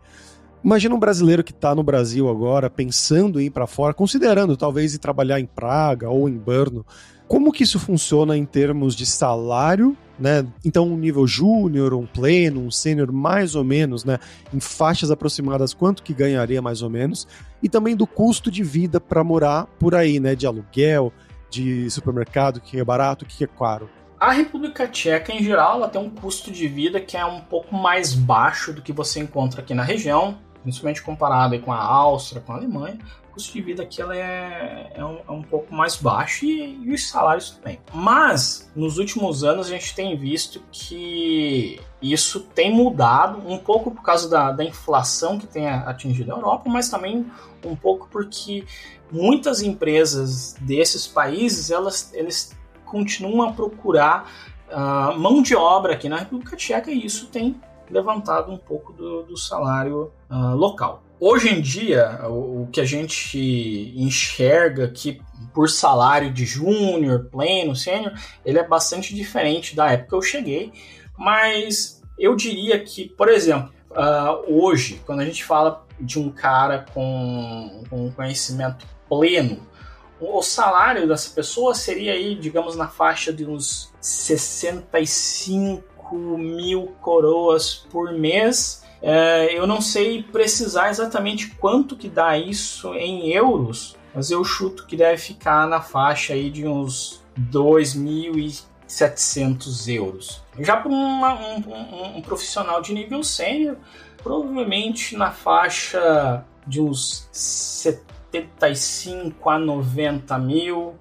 Imagina 0.63 0.95
um 0.95 0.99
brasileiro 0.99 1.43
que 1.43 1.53
está 1.53 1.75
no 1.75 1.83
Brasil 1.83 2.29
agora, 2.29 2.69
pensando 2.69 3.41
em 3.41 3.47
ir 3.47 3.51
para 3.51 3.67
fora, 3.67 3.95
considerando 3.95 4.59
talvez 4.59 4.95
ir 4.95 4.99
trabalhar 4.99 5.41
em 5.41 5.47
Praga 5.47 6.11
ou 6.11 6.29
em 6.29 6.37
Brno. 6.37 6.85
Como 7.27 7.51
que 7.51 7.63
isso 7.63 7.79
funciona 7.79 8.37
em 8.37 8.45
termos 8.45 8.95
de 8.95 9.07
salário, 9.07 9.97
né? 10.19 10.47
Então, 10.63 10.87
um 10.87 10.99
nível 10.99 11.27
júnior, 11.27 11.95
um 11.95 12.05
pleno, 12.05 12.61
um 12.61 12.71
sênior, 12.71 13.11
mais 13.11 13.55
ou 13.55 13.65
menos, 13.65 14.05
né? 14.05 14.19
Em 14.53 14.61
faixas 14.61 15.11
aproximadas, 15.11 15.73
quanto 15.73 16.03
que 16.03 16.13
ganharia 16.13 16.61
mais 16.61 16.83
ou 16.83 16.91
menos? 16.91 17.27
E 17.63 17.69
também 17.69 17.97
do 17.97 18.07
custo 18.07 18.51
de 18.51 18.63
vida 18.63 19.01
para 19.01 19.25
morar 19.25 19.65
por 19.79 19.95
aí, 19.95 20.21
né? 20.21 20.35
De 20.35 20.47
aluguel, 20.47 21.11
de 21.49 21.89
supermercado, 21.89 22.59
o 22.59 22.61
que 22.61 22.79
é 22.79 22.85
barato, 22.85 23.25
o 23.25 23.29
que 23.29 23.45
é 23.45 23.47
caro. 23.47 23.89
A 24.19 24.33
República 24.33 24.87
Tcheca, 24.87 25.33
em 25.33 25.43
geral, 25.43 25.77
ela 25.77 25.89
tem 25.89 26.03
um 26.03 26.11
custo 26.11 26.51
de 26.51 26.69
vida 26.69 27.01
que 27.01 27.17
é 27.17 27.25
um 27.25 27.41
pouco 27.41 27.75
mais 27.75 28.13
baixo 28.13 28.75
do 28.75 28.83
que 28.83 28.93
você 28.93 29.21
encontra 29.21 29.63
aqui 29.63 29.73
na 29.73 29.83
região 29.83 30.37
principalmente 30.63 31.03
comparado 31.03 31.59
com 31.61 31.73
a 31.73 31.83
Áustria, 31.83 32.41
com 32.41 32.53
a 32.53 32.57
Alemanha, 32.57 32.99
o 33.31 33.35
custo 33.35 33.53
de 33.53 33.63
vida 33.63 33.83
aqui 33.83 34.03
ela 34.03 34.17
é, 34.17 34.93
é, 34.95 35.05
um, 35.05 35.19
é 35.29 35.31
um 35.31 35.43
pouco 35.43 35.75
mais 35.75 35.97
baixo 35.97 36.45
e, 36.45 36.81
e, 36.85 36.93
os 36.93 37.09
salários 37.09 37.51
também. 37.51 37.81
Mas, 37.93 38.71
nos 38.75 38.99
últimos 38.99 39.45
anos, 39.45 39.67
a 39.67 39.71
gente 39.71 39.95
tem 39.95 40.17
visto 40.17 40.63
que 40.71 41.81
isso 42.03 42.41
tem 42.41 42.73
mudado, 42.73 43.43
um 43.47 43.59
pouco 43.59 43.91
por 43.91 44.03
causa 44.03 44.29
da, 44.29 44.53
da 44.53 44.65
inflação 44.65 45.39
que 45.39 45.47
tem 45.47 45.69
atingido 45.69 46.33
a 46.33 46.37
Europa, 46.37 46.69
mas 46.69 46.89
também 46.89 47.27
um 47.65 47.77
pouco 47.77 48.09
porque 48.11 48.65
muitas 49.13 49.63
empresas 49.63 50.55
desses 50.61 51.07
países, 51.07 51.71
elas, 51.71 52.13
eles 52.15 52.57
continuam 52.85 53.49
a 53.49 53.53
procurar 53.53 54.31
uh, 54.71 55.19
mão 55.19 55.43
de 55.43 55.55
obra 55.55 55.95
aqui 55.95 56.09
na 56.09 56.17
República 56.17 56.57
Tcheca 56.57 56.91
e 56.91 57.05
isso 57.05 57.27
tem 57.27 57.61
levantado 57.91 58.53
um 58.53 58.59
pouco 58.59 58.93
do, 58.93 59.23
do 59.25 59.37
salário 59.37 60.13
uh, 60.31 60.55
local. 60.55 61.03
Hoje 61.19 61.51
em 61.51 61.61
dia, 61.61 62.21
o, 62.25 62.63
o, 62.63 62.69
que 62.73 62.81
a 62.81 62.85
gente 62.85 63.93
enxerga 63.95 64.89
que 64.89 65.21
por 65.53 65.69
salário 65.69 66.33
de 66.33 66.47
júnior, 66.47 67.29
pleno, 67.31 67.77
sênior, 67.77 68.15
ele 68.45 68.59
é 68.59 68.67
bastante 68.67 69.15
diferente 69.15 69.77
da 69.77 69.91
época 69.91 70.09
que 70.09 70.15
eu 70.15 70.23
cheguei, 70.23 70.73
mas 71.19 72.01
eu 72.19 72.35
diria 72.35 72.83
que, 72.83 73.07
por 73.07 73.29
exemplo, 73.29 73.71
uh, 73.91 74.45
hoje, 74.49 75.03
quando 75.05 75.21
a 75.21 75.25
gente 75.25 75.45
fala 75.45 75.85
de 76.01 76.19
um 76.19 76.31
cara 76.31 76.87
com, 76.95 77.83
com 77.91 78.11
conhecimento 78.13 78.87
pleno, 79.09 79.61
o 80.21 80.43
salário 80.43 81.09
dessa 81.09 81.31
pessoa 81.35 81.75
seria 81.75 82.13
aí, 82.13 82.35
digamos, 82.35 82.77
na 82.77 82.89
faixa 82.89 83.33
de 83.33 83.45
uns 83.45 83.91
65 84.01 85.83
mil 86.17 86.95
coroas 87.01 87.87
por 87.91 88.13
mês. 88.13 88.85
É, 89.03 89.57
eu 89.57 89.67
não 89.67 89.81
sei 89.81 90.23
precisar 90.23 90.91
exatamente 90.91 91.55
quanto 91.57 91.97
que 91.97 92.07
dá 92.09 92.37
isso 92.37 92.95
em 92.95 93.33
euros, 93.33 93.97
mas 94.15 94.31
eu 94.31 94.45
chuto 94.45 94.87
que 94.87 94.97
deve 94.97 95.17
ficar 95.17 95.67
na 95.67 95.81
faixa 95.81 96.35
aí 96.35 96.51
de 96.51 96.67
uns 96.67 97.23
2.700 97.51 99.95
euros. 99.95 100.43
Já 100.59 100.77
para 100.77 100.91
um, 100.91 101.23
um, 102.17 102.21
profissional 102.21 102.83
de 102.83 102.93
nível 102.93 103.23
sênior, 103.23 103.77
provavelmente 104.23 105.17
na 105.17 105.31
faixa 105.31 106.45
de 106.67 106.79
uns 106.81 107.29
75 107.33 109.49
a 109.49 109.59
90 109.59 110.39
mil. 110.39 110.99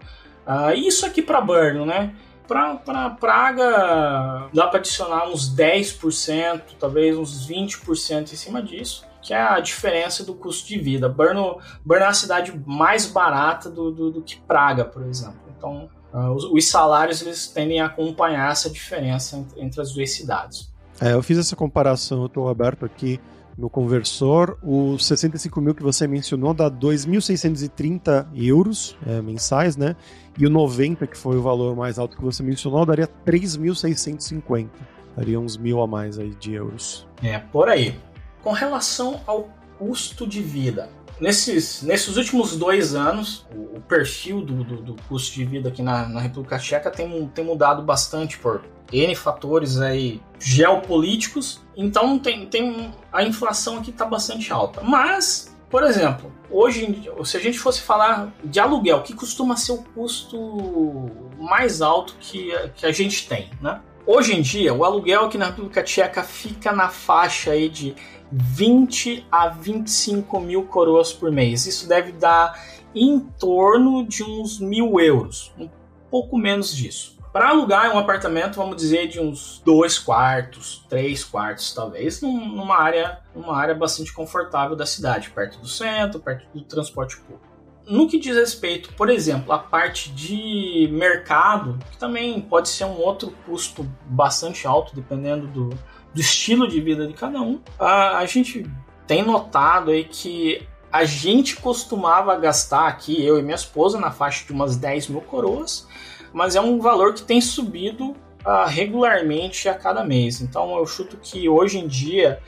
Uh, 0.47 0.71
isso 0.73 1.05
aqui 1.05 1.21
para 1.21 1.41
Burno, 1.41 1.85
né? 1.85 2.15
Para 2.49 3.11
Praga, 3.11 4.49
dá 4.51 4.67
para 4.67 4.79
adicionar 4.79 5.29
uns 5.29 5.55
10%, 5.55 6.61
talvez 6.79 7.15
uns 7.15 7.47
20% 7.47 8.33
em 8.33 8.35
cima 8.35 8.59
disso, 8.63 9.05
que 9.21 9.35
é 9.35 9.39
a 9.39 9.59
diferença 9.59 10.23
do 10.23 10.33
custo 10.33 10.67
de 10.67 10.79
vida. 10.79 11.07
Brno, 11.07 11.59
Brno 11.85 12.05
é 12.05 12.07
a 12.07 12.13
cidade 12.13 12.59
mais 12.65 13.05
barata 13.05 13.69
do, 13.69 13.91
do, 13.91 14.09
do 14.09 14.21
que 14.23 14.41
Praga, 14.41 14.83
por 14.83 15.03
exemplo. 15.03 15.39
Então, 15.55 15.87
uh, 16.11 16.31
os, 16.31 16.45
os, 16.45 16.67
salários 16.67 17.21
eles 17.21 17.47
tendem 17.47 17.81
a 17.81 17.85
acompanhar 17.85 18.51
essa 18.51 18.67
diferença 18.67 19.37
entre, 19.37 19.61
entre 19.61 19.81
as 19.81 19.93
duas 19.93 20.09
cidades. 20.11 20.73
É, 20.99 21.13
eu 21.13 21.21
fiz 21.21 21.37
essa 21.37 21.55
comparação, 21.55 22.21
eu 22.21 22.25
estou 22.25 22.49
aberto 22.49 22.83
aqui 22.83 23.19
no 23.59 23.69
conversor. 23.69 24.57
Os 24.63 25.05
65 25.05 25.59
mil 25.61 25.75
que 25.75 25.83
você 25.83 26.07
mencionou 26.07 26.53
dá 26.53 26.71
2.630 26.71 28.27
euros 28.33 28.97
é, 29.05 29.21
mensais, 29.21 29.75
né? 29.75 29.95
E 30.37 30.45
o 30.45 30.49
90, 30.49 31.05
que 31.05 31.17
foi 31.17 31.37
o 31.37 31.41
valor 31.41 31.75
mais 31.75 31.99
alto 31.99 32.15
que 32.15 32.23
você 32.23 32.41
mencionou, 32.41 32.85
daria 32.85 33.07
3.650. 33.25 34.69
Daria 35.15 35.39
uns 35.39 35.57
mil 35.57 35.81
a 35.81 35.87
mais 35.87 36.17
aí 36.17 36.33
de 36.35 36.53
euros. 36.53 37.05
É, 37.21 37.37
por 37.37 37.67
aí. 37.67 37.99
Com 38.41 38.53
relação 38.53 39.19
ao 39.27 39.49
custo 39.77 40.25
de 40.25 40.41
vida, 40.41 40.89
nesses, 41.19 41.81
nesses 41.81 42.17
últimos 42.17 42.55
dois 42.55 42.95
anos, 42.95 43.45
o, 43.53 43.77
o 43.77 43.81
perfil 43.81 44.41
do, 44.41 44.63
do, 44.63 44.81
do, 44.81 44.95
custo 45.07 45.35
de 45.35 45.45
vida 45.45 45.69
aqui 45.69 45.81
na, 45.81 46.07
na 46.07 46.19
República 46.19 46.57
Tcheca 46.57 46.89
tem, 46.89 47.27
tem 47.27 47.45
mudado 47.45 47.81
bastante 47.81 48.37
por 48.37 48.61
N 48.91 49.13
fatores 49.15 49.79
aí 49.79 50.21
geopolíticos, 50.39 51.61
então 51.75 52.17
tem, 52.17 52.45
tem 52.47 52.93
a 53.11 53.23
inflação 53.23 53.77
aqui 53.77 53.91
está 53.91 54.05
bastante 54.05 54.51
alta. 54.51 54.81
Mas, 54.81 55.55
por 55.69 55.83
exemplo, 55.83 56.31
hoje, 56.49 57.09
se 57.23 57.37
a 57.37 57.39
gente 57.39 57.59
fosse 57.59 57.81
falar 57.81 58.33
de 58.43 58.59
aluguel, 58.59 59.03
que 59.03 59.13
costuma 59.13 59.55
ser 59.55 59.73
o 59.73 59.83
custo 59.83 61.11
mais 61.37 61.81
alto 61.81 62.15
que, 62.19 62.51
que 62.75 62.85
a 62.85 62.91
gente 62.91 63.27
tem, 63.27 63.49
né? 63.61 63.81
Hoje 64.11 64.33
em 64.33 64.41
dia, 64.41 64.73
o 64.73 64.83
aluguel 64.83 65.25
aqui 65.25 65.37
na 65.37 65.45
República 65.45 65.83
Tcheca 65.83 66.23
fica 66.23 66.71
na 66.71 66.89
faixa 66.89 67.51
aí 67.51 67.69
de 67.69 67.95
20 68.31 69.27
a 69.31 69.49
25 69.49 70.39
mil 70.39 70.63
coroas 70.63 71.13
por 71.13 71.31
mês. 71.31 71.67
Isso 71.67 71.87
deve 71.87 72.13
dar 72.13 72.59
em 72.95 73.19
torno 73.19 74.03
de 74.03 74.23
uns 74.23 74.59
mil 74.59 74.99
euros, 74.99 75.53
um 75.59 75.69
pouco 76.09 76.39
menos 76.39 76.75
disso. 76.75 77.19
Para 77.31 77.49
alugar 77.49 77.93
um 77.93 77.99
apartamento, 77.99 78.55
vamos 78.55 78.77
dizer, 78.77 79.07
de 79.09 79.19
uns 79.19 79.61
dois 79.63 79.99
quartos, 79.99 80.83
três 80.89 81.23
quartos, 81.23 81.71
talvez, 81.71 82.19
numa 82.19 82.81
área, 82.81 83.19
numa 83.35 83.55
área 83.55 83.75
bastante 83.75 84.11
confortável 84.11 84.75
da 84.75 84.87
cidade, 84.87 85.29
perto 85.29 85.59
do 85.59 85.67
centro, 85.67 86.19
perto 86.19 86.47
do 86.51 86.63
transporte 86.63 87.15
público. 87.17 87.48
No 87.89 88.07
que 88.07 88.19
diz 88.19 88.35
respeito, 88.35 88.93
por 88.93 89.09
exemplo, 89.09 89.51
à 89.51 89.57
parte 89.57 90.11
de 90.11 90.87
mercado, 90.91 91.79
que 91.91 91.97
também 91.97 92.39
pode 92.39 92.69
ser 92.69 92.85
um 92.85 92.99
outro 92.99 93.33
custo 93.47 93.83
bastante 94.05 94.67
alto, 94.67 94.95
dependendo 94.95 95.47
do, 95.47 95.69
do 96.13 96.21
estilo 96.21 96.67
de 96.67 96.79
vida 96.79 97.07
de 97.07 97.13
cada 97.13 97.41
um, 97.41 97.59
a, 97.79 98.19
a 98.19 98.25
gente 98.27 98.63
tem 99.07 99.23
notado 99.23 99.89
aí 99.89 100.03
que 100.03 100.61
a 100.91 101.03
gente 101.03 101.55
costumava 101.55 102.35
gastar 102.37 102.87
aqui, 102.87 103.25
eu 103.25 103.39
e 103.39 103.41
minha 103.41 103.55
esposa, 103.55 103.99
na 103.99 104.11
faixa 104.11 104.45
de 104.45 104.51
umas 104.51 104.75
10 104.75 105.07
mil 105.07 105.21
coroas, 105.21 105.87
mas 106.31 106.55
é 106.55 106.61
um 106.61 106.79
valor 106.79 107.15
que 107.15 107.23
tem 107.23 107.41
subido 107.41 108.11
uh, 108.45 108.67
regularmente 108.67 109.67
a 109.67 109.73
cada 109.73 110.03
mês. 110.03 110.41
Então 110.41 110.77
eu 110.77 110.85
chuto 110.85 111.17
que 111.17 111.49
hoje 111.49 111.79
em 111.79 111.87
dia, 111.87 112.39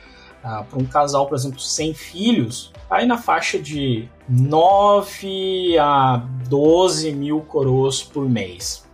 uh, 0.44 0.64
para 0.64 0.80
um 0.80 0.86
casal, 0.86 1.28
por 1.28 1.36
exemplo, 1.36 1.60
sem 1.60 1.94
filhos, 1.94 2.72
aí 2.90 3.06
na 3.06 3.18
faixa 3.18 3.60
de 3.60 4.08
9 4.28 5.78
a 5.80 6.18
12 6.48 7.12
mil 7.14 7.42
coroas 7.42 8.04
por 8.04 8.30
mês. 8.30 8.90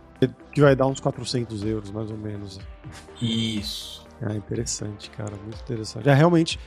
Que 0.52 0.60
vai 0.60 0.74
dar 0.74 0.86
uns 0.86 0.98
400 0.98 1.62
euros, 1.64 1.90
mais 1.90 2.10
ou 2.10 2.16
menos. 2.16 2.58
Isso. 3.22 4.04
Ah, 4.20 4.34
interessante, 4.34 5.08
cara, 5.10 5.32
muito 5.44 5.60
interessante. 5.60 6.08
É 6.08 6.14
realmente 6.14 6.58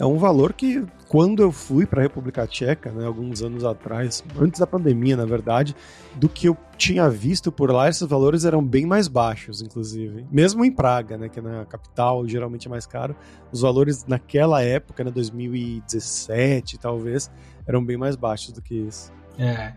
é 0.00 0.06
um 0.06 0.16
valor 0.16 0.54
que, 0.54 0.82
quando 1.08 1.42
eu 1.42 1.52
fui 1.52 1.84
para 1.84 2.00
a 2.00 2.02
República 2.02 2.46
Tcheca, 2.46 2.90
né, 2.90 3.04
alguns 3.04 3.42
anos 3.42 3.64
atrás, 3.64 4.24
antes 4.40 4.58
da 4.58 4.66
pandemia, 4.66 5.14
na 5.14 5.26
verdade, 5.26 5.76
do 6.16 6.26
que 6.26 6.48
eu 6.48 6.56
tinha 6.78 7.06
visto 7.10 7.52
por 7.52 7.70
lá, 7.70 7.86
esses 7.86 8.08
valores 8.08 8.46
eram 8.46 8.64
bem 8.64 8.86
mais 8.86 9.08
baixos, 9.08 9.60
inclusive. 9.60 10.26
Mesmo 10.32 10.64
em 10.64 10.72
Praga, 10.72 11.18
né, 11.18 11.28
que 11.28 11.38
é 11.38 11.42
na 11.42 11.66
capital, 11.66 12.26
geralmente 12.26 12.66
é 12.66 12.70
mais 12.70 12.86
caro, 12.86 13.14
os 13.52 13.60
valores 13.60 14.06
naquela 14.06 14.62
época, 14.62 15.04
né, 15.04 15.10
2017 15.10 16.78
talvez, 16.78 17.30
eram 17.66 17.84
bem 17.84 17.98
mais 17.98 18.16
baixos 18.16 18.52
do 18.52 18.62
que 18.62 18.74
isso. 18.74 19.12
É. 19.38 19.74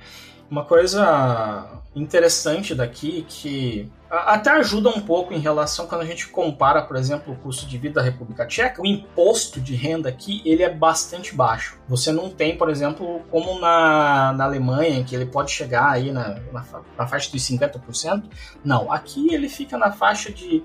Uma 0.53 0.63
coisa 0.63 1.81
interessante 1.95 2.75
daqui 2.75 3.25
que 3.27 3.91
até 4.07 4.51
ajuda 4.51 4.87
um 4.87 5.01
pouco 5.01 5.33
em 5.33 5.39
relação 5.39 5.87
quando 5.87 6.01
a 6.01 6.05
gente 6.05 6.27
compara, 6.27 6.79
por 6.83 6.95
exemplo, 6.95 7.33
o 7.33 7.37
custo 7.37 7.65
de 7.65 7.75
vida 7.75 7.95
da 7.95 8.03
República 8.03 8.45
Tcheca, 8.45 8.79
o 8.79 8.85
imposto 8.85 9.59
de 9.59 9.73
renda 9.73 10.09
aqui 10.09 10.43
ele 10.45 10.61
é 10.61 10.69
bastante 10.69 11.33
baixo. 11.33 11.79
Você 11.89 12.11
não 12.11 12.29
tem, 12.29 12.55
por 12.55 12.69
exemplo, 12.69 13.23
como 13.31 13.59
na, 13.59 14.31
na 14.33 14.43
Alemanha, 14.43 15.03
que 15.03 15.15
ele 15.15 15.25
pode 15.25 15.49
chegar 15.49 15.89
aí 15.89 16.11
na, 16.11 16.39
na, 16.51 16.63
na 16.99 17.07
faixa 17.07 17.31
dos 17.31 17.41
50%. 17.41 18.23
Não, 18.63 18.91
aqui 18.91 19.33
ele 19.33 19.49
fica 19.49 19.75
na 19.75 19.91
faixa 19.91 20.31
de 20.31 20.63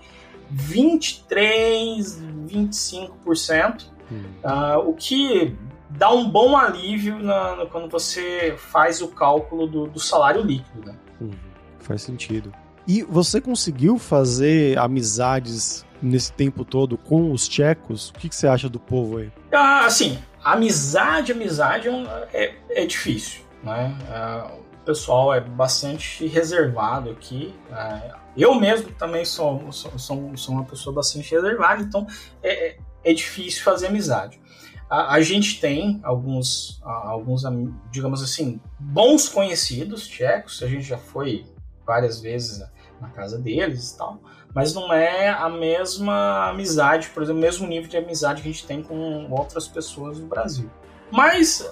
23, 0.51 2.23
25%, 2.47 3.87
hum. 4.13 4.23
uh, 4.45 4.87
o 4.87 4.93
que 4.93 5.57
dá 5.91 6.11
um 6.11 6.29
bom 6.29 6.57
alívio 6.57 7.19
na, 7.19 7.67
quando 7.71 7.89
você 7.89 8.55
faz 8.59 9.01
o 9.01 9.09
cálculo 9.09 9.67
do, 9.67 9.87
do 9.87 10.01
salário 10.01 10.43
líquido. 10.43 10.87
Né? 10.87 10.97
Uhum, 11.21 11.31
faz 11.79 12.03
sentido. 12.03 12.53
E 12.87 13.03
você 13.03 13.41
conseguiu 13.41 13.99
fazer 13.99 14.79
amizades 14.79 15.85
nesse 16.01 16.33
tempo 16.33 16.65
todo 16.65 16.97
com 16.97 17.33
os 17.33 17.47
tchecos? 17.49 18.11
O 18.11 18.15
que, 18.15 18.29
que 18.29 18.35
você 18.35 18.47
acha 18.47 18.69
do 18.69 18.81
povo 18.81 19.19
aí? 19.19 19.31
Ah, 19.53 19.85
assim, 19.85 20.19
amizade, 20.43 21.33
amizade 21.33 21.89
é, 22.33 22.55
é 22.71 22.87
difícil, 22.87 23.43
né? 23.63 23.97
Ah, 24.09 24.51
o 24.73 24.85
pessoal 24.85 25.35
é 25.35 25.41
bastante 25.41 26.27
reservado 26.27 27.11
aqui. 27.11 27.55
Ah, 27.71 28.19
eu 28.37 28.55
mesmo 28.55 28.91
também 28.93 29.25
sou, 29.25 29.71
sou, 29.71 29.99
sou, 29.99 30.37
sou 30.37 30.55
uma 30.55 30.65
pessoa 30.65 30.95
bastante 30.95 31.31
reservada, 31.31 31.83
então 31.83 32.07
é, 32.43 32.69
é, 32.69 32.77
é 33.05 33.13
difícil 33.13 33.63
fazer 33.63 33.89
amizade. 33.89 34.41
A, 34.89 35.15
a 35.15 35.21
gente 35.21 35.61
tem 35.61 36.01
alguns, 36.03 36.81
alguns, 36.83 37.43
digamos 37.91 38.23
assim, 38.23 38.61
bons 38.79 39.29
conhecidos 39.29 40.07
tchecos, 40.07 40.63
a 40.63 40.67
gente 40.67 40.83
já 40.83 40.99
foi 40.99 41.45
várias 41.87 42.21
vezes 42.21 42.63
na 43.01 43.09
casa 43.11 43.39
deles 43.39 43.93
e 43.93 43.99
tal, 43.99 44.21
mas 44.55 44.75
não 44.75 44.93
é 44.93 45.29
a 45.29 45.49
mesma 45.49 46.49
amizade, 46.49 47.09
por 47.11 47.23
exemplo, 47.23 47.39
o 47.39 47.43
mesmo 47.43 47.67
nível 47.67 47.89
de 47.89 47.97
amizade 47.97 48.43
que 48.43 48.49
a 48.49 48.53
gente 48.53 48.67
tem 48.67 48.83
com 48.83 49.31
outras 49.31 49.69
pessoas 49.69 50.19
no 50.19 50.27
Brasil. 50.27 50.71
Mas 51.11 51.67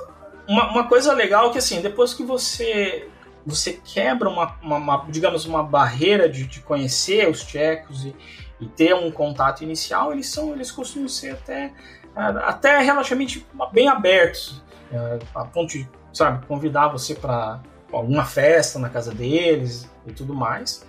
uma, 0.49 0.71
uma 0.71 0.89
coisa 0.89 1.13
legal 1.13 1.49
é 1.49 1.53
que 1.53 1.59
assim, 1.59 1.81
depois 1.81 2.15
que 2.15 2.23
você 2.23 3.09
você 3.45 3.75
quebra 3.75 4.29
uma, 4.29 4.57
uma, 4.61 4.77
uma 4.77 5.07
digamos 5.09 5.45
uma 5.45 5.63
barreira 5.63 6.29
de, 6.29 6.47
de 6.47 6.61
conhecer 6.61 7.29
os 7.29 7.45
tchecos 7.45 8.05
e, 8.05 8.15
e 8.61 8.67
ter 8.67 8.95
um 8.95 9.11
contato 9.11 9.63
inicial, 9.63 10.13
eles 10.13 10.29
são 10.29 10.53
eles 10.53 10.71
costumam 10.71 11.09
ser 11.09 11.31
até 11.31 11.73
até 12.17 12.79
relativamente 12.81 13.47
bem 13.73 13.89
abertos, 13.89 14.63
é, 14.91 15.19
a 15.35 15.45
ponto 15.45 15.73
de, 15.73 15.89
sabe, 16.13 16.47
convidar 16.47 16.89
você 16.89 17.15
para 17.15 17.61
alguma 17.93 18.25
festa 18.25 18.79
na 18.79 18.89
casa 18.89 19.13
deles 19.13 19.89
e 20.07 20.13
tudo 20.13 20.35
mais. 20.35 20.85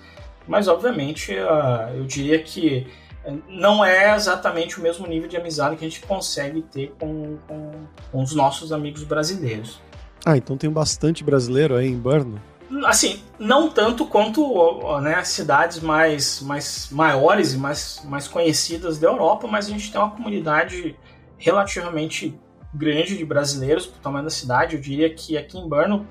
Mas, 0.47 0.67
obviamente, 0.69 1.33
eu 1.33 2.05
diria 2.05 2.41
que 2.41 2.87
não 3.49 3.83
é 3.83 4.15
exatamente 4.15 4.79
o 4.79 4.81
mesmo 4.81 5.05
nível 5.05 5.27
de 5.27 5.35
amizade 5.35 5.75
que 5.75 5.85
a 5.85 5.89
gente 5.89 6.01
consegue 6.05 6.61
ter 6.61 6.95
com, 6.99 7.37
com, 7.47 7.71
com 8.11 8.23
os 8.23 8.33
nossos 8.33 8.71
amigos 8.71 9.03
brasileiros. 9.03 9.81
Ah, 10.25 10.37
então 10.37 10.57
tem 10.57 10.69
bastante 10.69 11.23
brasileiro 11.23 11.75
aí 11.75 11.87
em 11.87 11.97
Brno? 11.97 12.41
Assim, 12.85 13.21
não 13.39 13.69
tanto 13.69 14.05
quanto 14.05 14.99
né, 14.99 15.23
cidades 15.23 15.79
mais, 15.79 16.41
mais 16.41 16.89
maiores 16.91 17.53
e 17.53 17.57
mais, 17.57 18.01
mais 18.05 18.27
conhecidas 18.27 18.97
da 18.97 19.07
Europa, 19.07 19.47
mas 19.47 19.67
a 19.67 19.69
gente 19.69 19.91
tem 19.91 19.99
uma 19.99 20.11
comunidade 20.11 20.95
relativamente 21.37 22.39
grande 22.73 23.17
de 23.17 23.25
brasileiros 23.25 23.85
o 23.85 23.91
tamanho 24.01 24.25
da 24.25 24.29
cidade. 24.29 24.75
Eu 24.75 24.81
diria 24.81 25.13
que 25.13 25.37
aqui 25.37 25.57
em 25.57 25.67
Brno 25.67 26.07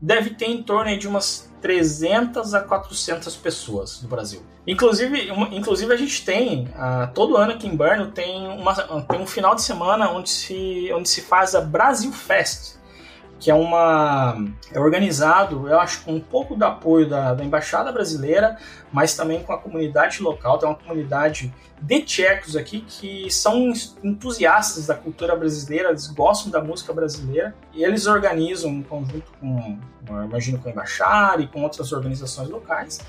deve 0.00 0.30
ter 0.30 0.46
em 0.46 0.62
torno 0.62 0.96
de 0.96 1.08
umas 1.08 1.50
300 1.60 2.54
a 2.54 2.60
400 2.60 3.36
pessoas 3.36 4.00
no 4.02 4.08
Brasil. 4.08 4.42
Inclusive, 4.66 5.30
inclusive 5.50 5.92
a 5.92 5.96
gente 5.96 6.24
tem, 6.24 6.64
uh, 6.64 7.12
todo 7.14 7.36
ano 7.36 7.52
aqui 7.52 7.66
em 7.66 7.74
Brno 7.74 8.10
tem, 8.10 8.46
uma, 8.46 8.74
tem 8.74 9.20
um 9.20 9.26
final 9.26 9.54
de 9.54 9.62
semana 9.62 10.10
onde 10.10 10.28
se, 10.28 10.90
onde 10.92 11.08
se 11.08 11.22
faz 11.22 11.54
a 11.54 11.60
Brasil 11.60 12.12
Fest, 12.12 12.77
que 13.38 13.50
é 13.50 13.54
uma 13.54 14.36
é 14.72 14.80
organizado, 14.80 15.68
eu 15.68 15.78
acho, 15.78 16.04
com 16.04 16.14
um 16.14 16.20
pouco 16.20 16.56
do 16.56 16.64
apoio 16.64 17.08
da, 17.08 17.34
da 17.34 17.44
embaixada 17.44 17.92
brasileira, 17.92 18.56
mas 18.92 19.14
também 19.14 19.42
com 19.42 19.52
a 19.52 19.58
comunidade 19.58 20.22
local. 20.22 20.58
Tem 20.58 20.68
uma 20.68 20.74
comunidade 20.74 21.54
de 21.80 22.02
tchecos 22.02 22.56
aqui 22.56 22.80
que 22.80 23.30
são 23.30 23.72
entusiastas 24.02 24.86
da 24.86 24.94
cultura 24.94 25.36
brasileira, 25.36 25.90
eles 25.90 26.08
gostam 26.08 26.50
da 26.50 26.60
música 26.60 26.92
brasileira 26.92 27.54
e 27.72 27.84
eles 27.84 28.06
organizam 28.06 28.70
em 28.70 28.82
conjunto 28.82 29.30
com, 29.40 29.78
imagino, 30.24 30.58
com 30.58 30.68
a 30.68 30.72
embaixada 30.72 31.42
e 31.42 31.46
com 31.46 31.62
outras 31.62 31.92
organizações 31.92 32.48
locais 32.48 33.00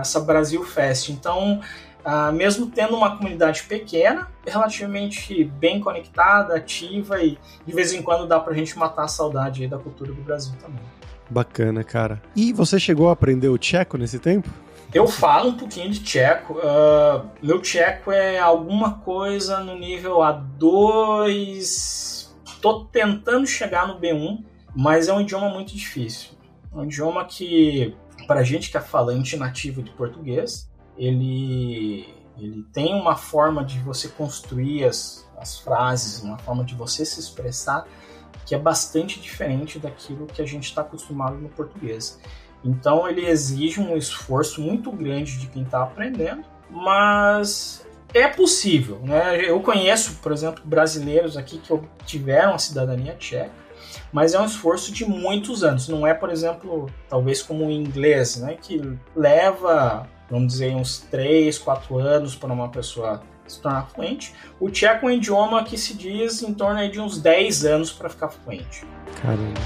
essa 0.00 0.20
Brasil 0.20 0.64
Fest. 0.64 1.10
Então 1.10 1.60
Uh, 2.04 2.32
mesmo 2.32 2.66
tendo 2.66 2.96
uma 2.96 3.16
comunidade 3.16 3.62
pequena, 3.64 4.28
relativamente 4.46 5.44
bem 5.44 5.80
conectada, 5.80 6.56
ativa 6.56 7.22
e 7.22 7.38
de 7.66 7.74
vez 7.74 7.92
em 7.92 8.02
quando 8.02 8.26
dá 8.26 8.40
pra 8.40 8.54
gente 8.54 8.78
matar 8.78 9.04
a 9.04 9.08
saudade 9.08 9.66
da 9.68 9.78
cultura 9.78 10.12
do 10.12 10.22
Brasil 10.22 10.54
também. 10.60 10.80
Bacana, 11.28 11.84
cara. 11.84 12.20
E 12.34 12.52
você 12.52 12.80
chegou 12.80 13.08
a 13.08 13.12
aprender 13.12 13.48
o 13.48 13.58
tcheco 13.58 13.98
nesse 13.98 14.18
tempo? 14.18 14.48
Eu 14.92 15.06
falo 15.06 15.50
um 15.50 15.56
pouquinho 15.56 15.90
de 15.90 16.00
tcheco. 16.00 16.54
Uh, 16.54 17.28
meu 17.40 17.60
tcheco 17.60 18.10
é 18.10 18.38
alguma 18.38 18.94
coisa 18.94 19.60
no 19.60 19.78
nível 19.78 20.16
A2. 20.16 22.28
Tô 22.60 22.84
tentando 22.86 23.46
chegar 23.46 23.86
no 23.86 24.00
B1, 24.00 24.42
mas 24.74 25.08
é 25.08 25.12
um 25.12 25.20
idioma 25.20 25.48
muito 25.48 25.76
difícil. 25.76 26.30
É 26.72 26.76
um 26.76 26.84
idioma 26.84 27.24
que, 27.24 27.94
para 28.26 28.42
gente 28.42 28.70
que 28.70 28.76
é 28.76 28.80
falante 28.80 29.36
nativo 29.36 29.82
de 29.82 29.90
português, 29.92 30.69
ele, 31.00 32.14
ele 32.38 32.62
tem 32.74 32.94
uma 32.94 33.16
forma 33.16 33.64
de 33.64 33.78
você 33.78 34.06
construir 34.08 34.84
as, 34.84 35.26
as 35.38 35.58
frases, 35.58 36.22
uma 36.22 36.38
forma 36.38 36.62
de 36.62 36.74
você 36.74 37.06
se 37.06 37.18
expressar 37.18 37.86
que 38.44 38.54
é 38.54 38.58
bastante 38.58 39.20
diferente 39.20 39.78
daquilo 39.78 40.26
que 40.26 40.42
a 40.42 40.46
gente 40.46 40.64
está 40.64 40.82
acostumado 40.82 41.36
no 41.36 41.48
português. 41.48 42.20
Então 42.64 43.08
ele 43.08 43.24
exige 43.26 43.80
um 43.80 43.96
esforço 43.96 44.60
muito 44.60 44.90
grande 44.90 45.38
de 45.38 45.46
quem 45.46 45.62
está 45.62 45.84
aprendendo, 45.84 46.44
mas 46.68 47.86
é 48.12 48.28
possível. 48.28 49.00
Né? 49.04 49.48
Eu 49.48 49.60
conheço, 49.60 50.16
por 50.16 50.32
exemplo, 50.32 50.62
brasileiros 50.66 51.36
aqui 51.36 51.58
que 51.58 51.72
obtiveram 51.72 52.52
a 52.52 52.58
cidadania 52.58 53.14
tcheca, 53.14 53.52
mas 54.12 54.34
é 54.34 54.40
um 54.40 54.44
esforço 54.44 54.92
de 54.92 55.04
muitos 55.04 55.62
anos. 55.62 55.88
Não 55.88 56.06
é, 56.06 56.12
por 56.12 56.28
exemplo, 56.28 56.90
talvez 57.08 57.42
como 57.42 57.66
o 57.66 57.70
inglês, 57.70 58.36
né? 58.36 58.58
que 58.60 58.82
leva 59.14 60.08
vamos 60.30 60.52
dizer, 60.52 60.74
uns 60.74 61.00
3, 61.10 61.58
4 61.58 61.98
anos 61.98 62.34
para 62.34 62.52
uma 62.52 62.68
pessoa 62.68 63.22
se 63.46 63.60
tornar 63.60 63.88
fluente. 63.88 64.32
O 64.60 64.70
tcheco 64.70 65.08
é 65.08 65.12
um 65.12 65.14
idioma 65.16 65.64
que 65.64 65.76
se 65.76 65.94
diz 65.94 66.42
em 66.42 66.54
torno 66.54 66.88
de 66.88 67.00
uns 67.00 67.20
10 67.20 67.64
anos 67.64 67.92
para 67.92 68.08
ficar 68.08 68.28
fluente. 68.28 68.84
Caramba. 69.20 69.60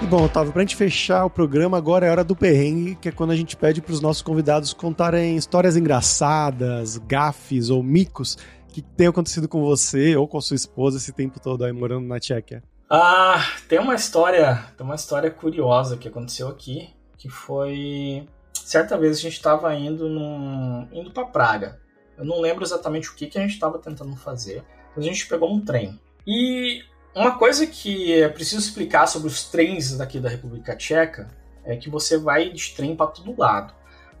E 0.00 0.06
bom, 0.06 0.24
Otávio, 0.24 0.52
para 0.52 0.62
a 0.62 0.64
gente 0.64 0.76
fechar 0.76 1.24
o 1.24 1.30
programa, 1.30 1.76
agora 1.76 2.06
é 2.06 2.10
hora 2.10 2.24
do 2.24 2.36
perrengue, 2.36 2.94
que 2.96 3.08
é 3.08 3.12
quando 3.12 3.32
a 3.32 3.36
gente 3.36 3.56
pede 3.56 3.80
para 3.80 3.92
os 3.92 4.00
nossos 4.00 4.22
convidados 4.22 4.72
contarem 4.72 5.36
histórias 5.36 5.76
engraçadas, 5.76 6.98
gafes 6.98 7.70
ou 7.70 7.82
micos 7.82 8.38
que 8.68 8.80
tenham 8.80 9.10
acontecido 9.10 9.48
com 9.48 9.60
você 9.62 10.16
ou 10.16 10.26
com 10.26 10.38
a 10.38 10.40
sua 10.40 10.54
esposa 10.54 10.96
esse 10.96 11.12
tempo 11.12 11.38
todo 11.38 11.64
aí 11.64 11.72
morando 11.72 12.06
na 12.06 12.18
Tchequia. 12.18 12.62
Ah, 12.94 13.42
tem 13.70 13.78
uma 13.78 13.94
história, 13.94 14.66
tem 14.76 14.84
uma 14.84 14.96
história 14.96 15.30
curiosa 15.30 15.96
que 15.96 16.06
aconteceu 16.06 16.46
aqui, 16.48 16.90
que 17.16 17.26
foi 17.26 18.28
certa 18.52 18.98
vez 18.98 19.16
a 19.16 19.20
gente 19.22 19.32
estava 19.32 19.74
indo 19.74 20.10
num, 20.10 20.86
indo 20.92 21.10
para 21.10 21.24
Praga. 21.24 21.80
Eu 22.18 22.26
não 22.26 22.38
lembro 22.38 22.62
exatamente 22.62 23.08
o 23.08 23.14
que 23.14 23.28
que 23.28 23.38
a 23.38 23.40
gente 23.40 23.54
estava 23.54 23.78
tentando 23.78 24.14
fazer, 24.14 24.62
mas 24.94 25.06
a 25.06 25.08
gente 25.08 25.26
pegou 25.26 25.50
um 25.50 25.64
trem. 25.64 25.98
E 26.26 26.84
uma 27.14 27.38
coisa 27.38 27.66
que 27.66 28.12
é 28.20 28.28
preciso 28.28 28.60
explicar 28.60 29.06
sobre 29.06 29.28
os 29.28 29.44
trens 29.44 29.96
daqui 29.96 30.20
da 30.20 30.28
República 30.28 30.76
Tcheca 30.76 31.30
é 31.64 31.74
que 31.76 31.88
você 31.88 32.18
vai 32.18 32.50
de 32.50 32.74
trem 32.74 32.94
para 32.94 33.06
todo 33.06 33.40
lado. 33.40 33.72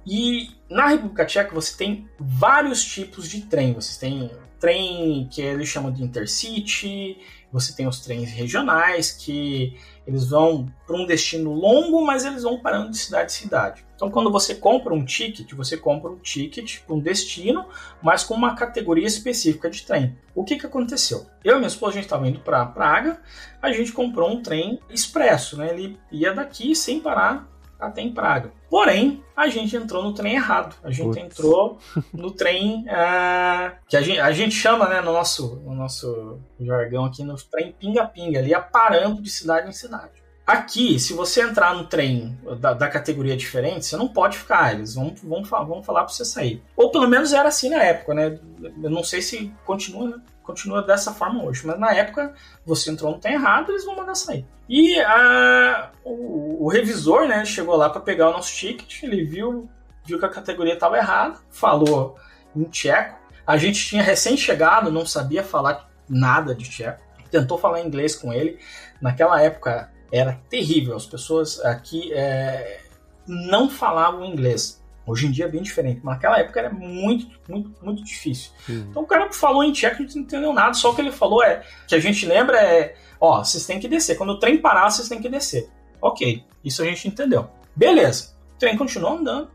E 0.06 0.48
na 0.70 0.86
República 0.86 1.26
Tcheca 1.26 1.54
você 1.54 1.76
tem 1.76 2.08
vários 2.18 2.82
tipos 2.82 3.28
de 3.28 3.42
trem. 3.42 3.74
Você 3.74 4.00
tem 4.00 4.30
trem 4.58 5.28
que 5.30 5.42
eles 5.42 5.68
chamam 5.68 5.92
de 5.92 6.02
intercity, 6.02 7.18
Você 7.52 7.74
tem 7.74 7.86
os 7.86 8.00
trens 8.00 8.30
regionais 8.30 9.12
que 9.12 9.76
eles 10.06 10.28
vão 10.28 10.72
para 10.86 10.96
um 10.96 11.06
destino 11.06 11.52
longo, 11.52 12.04
mas 12.04 12.24
eles 12.24 12.42
vão 12.42 12.58
parando 12.60 12.90
de 12.90 12.96
cidade 12.96 13.32
em 13.32 13.34
cidade. 13.34 13.84
Então, 13.94 14.10
quando 14.10 14.32
você 14.32 14.54
compra 14.54 14.92
um 14.92 15.04
ticket, 15.04 15.52
você 15.52 15.76
compra 15.76 16.10
um 16.10 16.18
ticket 16.18 16.80
para 16.80 16.94
um 16.94 16.98
destino, 16.98 17.66
mas 18.02 18.24
com 18.24 18.34
uma 18.34 18.56
categoria 18.56 19.06
específica 19.06 19.70
de 19.70 19.84
trem. 19.84 20.16
O 20.34 20.42
que, 20.42 20.56
que 20.56 20.66
aconteceu? 20.66 21.26
Eu 21.44 21.54
e 21.54 21.58
minha 21.58 21.68
esposa, 21.68 21.92
a 21.92 21.94
gente 21.94 22.04
estava 22.04 22.26
indo 22.26 22.40
para 22.40 22.66
Praga, 22.66 23.20
a 23.60 23.70
gente 23.70 23.92
comprou 23.92 24.30
um 24.30 24.42
trem 24.42 24.80
expresso, 24.90 25.56
né? 25.56 25.70
Ele 25.72 25.98
ia 26.10 26.34
daqui 26.34 26.74
sem 26.74 27.00
parar 27.00 27.48
até 27.78 28.00
em 28.00 28.12
Praga. 28.12 28.52
Porém, 28.72 29.22
a 29.36 29.48
gente 29.48 29.76
entrou 29.76 30.02
no 30.02 30.14
trem 30.14 30.32
errado. 30.32 30.74
A 30.82 30.90
gente 30.90 31.08
Putz. 31.08 31.18
entrou 31.18 31.78
no 32.10 32.30
trem 32.30 32.86
uh, 32.86 33.76
que 33.86 33.98
a 33.98 34.00
gente, 34.00 34.18
a 34.18 34.32
gente 34.32 34.54
chama, 34.54 34.88
né, 34.88 35.02
no 35.02 35.12
nosso, 35.12 35.56
no 35.56 35.74
nosso 35.74 36.38
jargão 36.58 37.04
aqui, 37.04 37.22
no 37.22 37.36
trem 37.36 37.72
pinga-pinga. 37.78 38.38
Ele 38.38 38.48
ia 38.48 38.62
parando 38.62 39.20
de 39.20 39.28
cidade 39.28 39.68
em 39.68 39.72
cidade. 39.72 40.22
Aqui, 40.46 40.98
se 40.98 41.12
você 41.12 41.42
entrar 41.42 41.74
no 41.74 41.84
trem 41.84 42.34
da, 42.60 42.72
da, 42.72 42.88
categoria 42.88 43.36
diferente, 43.36 43.84
você 43.84 43.96
não 43.98 44.08
pode 44.08 44.38
ficar. 44.38 44.72
Eles 44.72 44.94
vão, 44.94 45.14
vão, 45.22 45.42
vão 45.42 45.82
falar 45.82 46.04
para 46.04 46.14
você 46.14 46.24
sair. 46.24 46.62
Ou 46.74 46.90
pelo 46.90 47.06
menos 47.06 47.34
era 47.34 47.50
assim 47.50 47.68
na 47.68 47.82
época, 47.82 48.14
né? 48.14 48.40
Eu 48.82 48.88
não 48.88 49.04
sei 49.04 49.20
se 49.20 49.52
continua 49.66 50.18
continua 50.42 50.82
dessa 50.82 51.12
forma 51.12 51.42
hoje. 51.42 51.66
Mas 51.66 51.78
na 51.78 51.92
época, 51.92 52.34
você 52.64 52.90
entrou 52.90 53.12
no 53.12 53.18
trem 53.18 53.34
errado, 53.34 53.70
eles 53.70 53.84
vão 53.84 53.96
mandar 53.96 54.14
sair. 54.14 54.46
E 54.68 54.98
a, 55.00 55.90
o, 56.04 56.64
o, 56.64 56.68
revisor, 56.68 57.26
né, 57.26 57.44
chegou 57.44 57.76
lá 57.76 57.88
para 57.88 58.00
pegar 58.00 58.28
o 58.30 58.32
nosso 58.32 58.54
ticket, 58.54 59.02
ele 59.02 59.24
viu, 59.24 59.68
viu 60.04 60.18
que 60.18 60.24
a 60.24 60.28
categoria 60.28 60.74
estava 60.74 60.96
errada, 60.96 61.38
falou 61.50 62.16
em 62.54 62.64
tcheco. 62.64 63.18
A 63.46 63.56
gente 63.56 63.84
tinha 63.84 64.02
recém-chegado, 64.02 64.90
não 64.90 65.04
sabia 65.04 65.42
falar 65.42 65.88
nada 66.08 66.54
de 66.54 66.68
tcheco. 66.68 67.02
Tentou 67.30 67.58
falar 67.58 67.80
inglês 67.80 68.14
com 68.14 68.32
ele. 68.32 68.58
Naquela 69.00 69.40
época 69.40 69.90
era 70.12 70.38
terrível. 70.48 70.94
As 70.94 71.06
pessoas 71.06 71.58
aqui 71.64 72.12
é, 72.12 72.82
não 73.26 73.70
falavam 73.70 74.24
inglês. 74.24 74.81
Hoje 75.12 75.26
em 75.26 75.30
dia 75.30 75.44
é 75.44 75.48
bem 75.48 75.60
diferente, 75.60 76.00
mas 76.02 76.14
naquela 76.14 76.38
época 76.38 76.58
era 76.58 76.70
muito, 76.70 77.38
muito, 77.46 77.70
muito 77.84 78.02
difícil. 78.02 78.50
Uhum. 78.66 78.86
Então 78.88 79.02
o 79.02 79.06
cara 79.06 79.30
falou 79.30 79.62
em 79.62 79.70
tcheco, 79.70 79.96
a 79.96 79.98
gente 80.06 80.16
não 80.16 80.22
entendeu 80.22 80.52
nada, 80.54 80.72
só 80.72 80.90
o 80.90 80.94
que 80.94 81.02
ele 81.02 81.12
falou 81.12 81.44
é, 81.44 81.62
que 81.86 81.94
a 81.94 81.98
gente 81.98 82.24
lembra 82.24 82.56
é, 82.56 82.94
ó, 83.20 83.44
vocês 83.44 83.66
têm 83.66 83.78
que 83.78 83.86
descer, 83.86 84.16
quando 84.16 84.30
o 84.30 84.38
trem 84.38 84.56
parar, 84.56 84.88
vocês 84.88 85.10
têm 85.10 85.20
que 85.20 85.28
descer. 85.28 85.68
Ok, 86.00 86.42
isso 86.64 86.80
a 86.80 86.86
gente 86.86 87.08
entendeu. 87.08 87.46
Beleza, 87.76 88.34
o 88.56 88.58
trem 88.58 88.74
continuou 88.74 89.18
andando, 89.18 89.50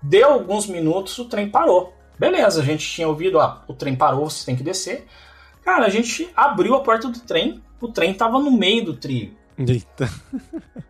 deu 0.00 0.30
alguns 0.30 0.68
minutos, 0.68 1.18
o 1.18 1.24
trem 1.24 1.50
parou. 1.50 1.92
Beleza, 2.16 2.62
a 2.62 2.64
gente 2.64 2.88
tinha 2.88 3.08
ouvido, 3.08 3.38
ó, 3.38 3.62
o 3.66 3.74
trem 3.74 3.96
parou, 3.96 4.30
vocês 4.30 4.44
têm 4.44 4.54
que 4.54 4.62
descer. 4.62 5.08
Cara, 5.64 5.86
a 5.86 5.90
gente 5.90 6.30
abriu 6.36 6.76
a 6.76 6.84
porta 6.84 7.08
do 7.08 7.18
trem, 7.18 7.60
o 7.80 7.88
trem 7.88 8.14
tava 8.14 8.38
no 8.38 8.52
meio 8.52 8.84
do 8.84 8.94
trilho. 8.94 9.36
Eita. 9.58 10.08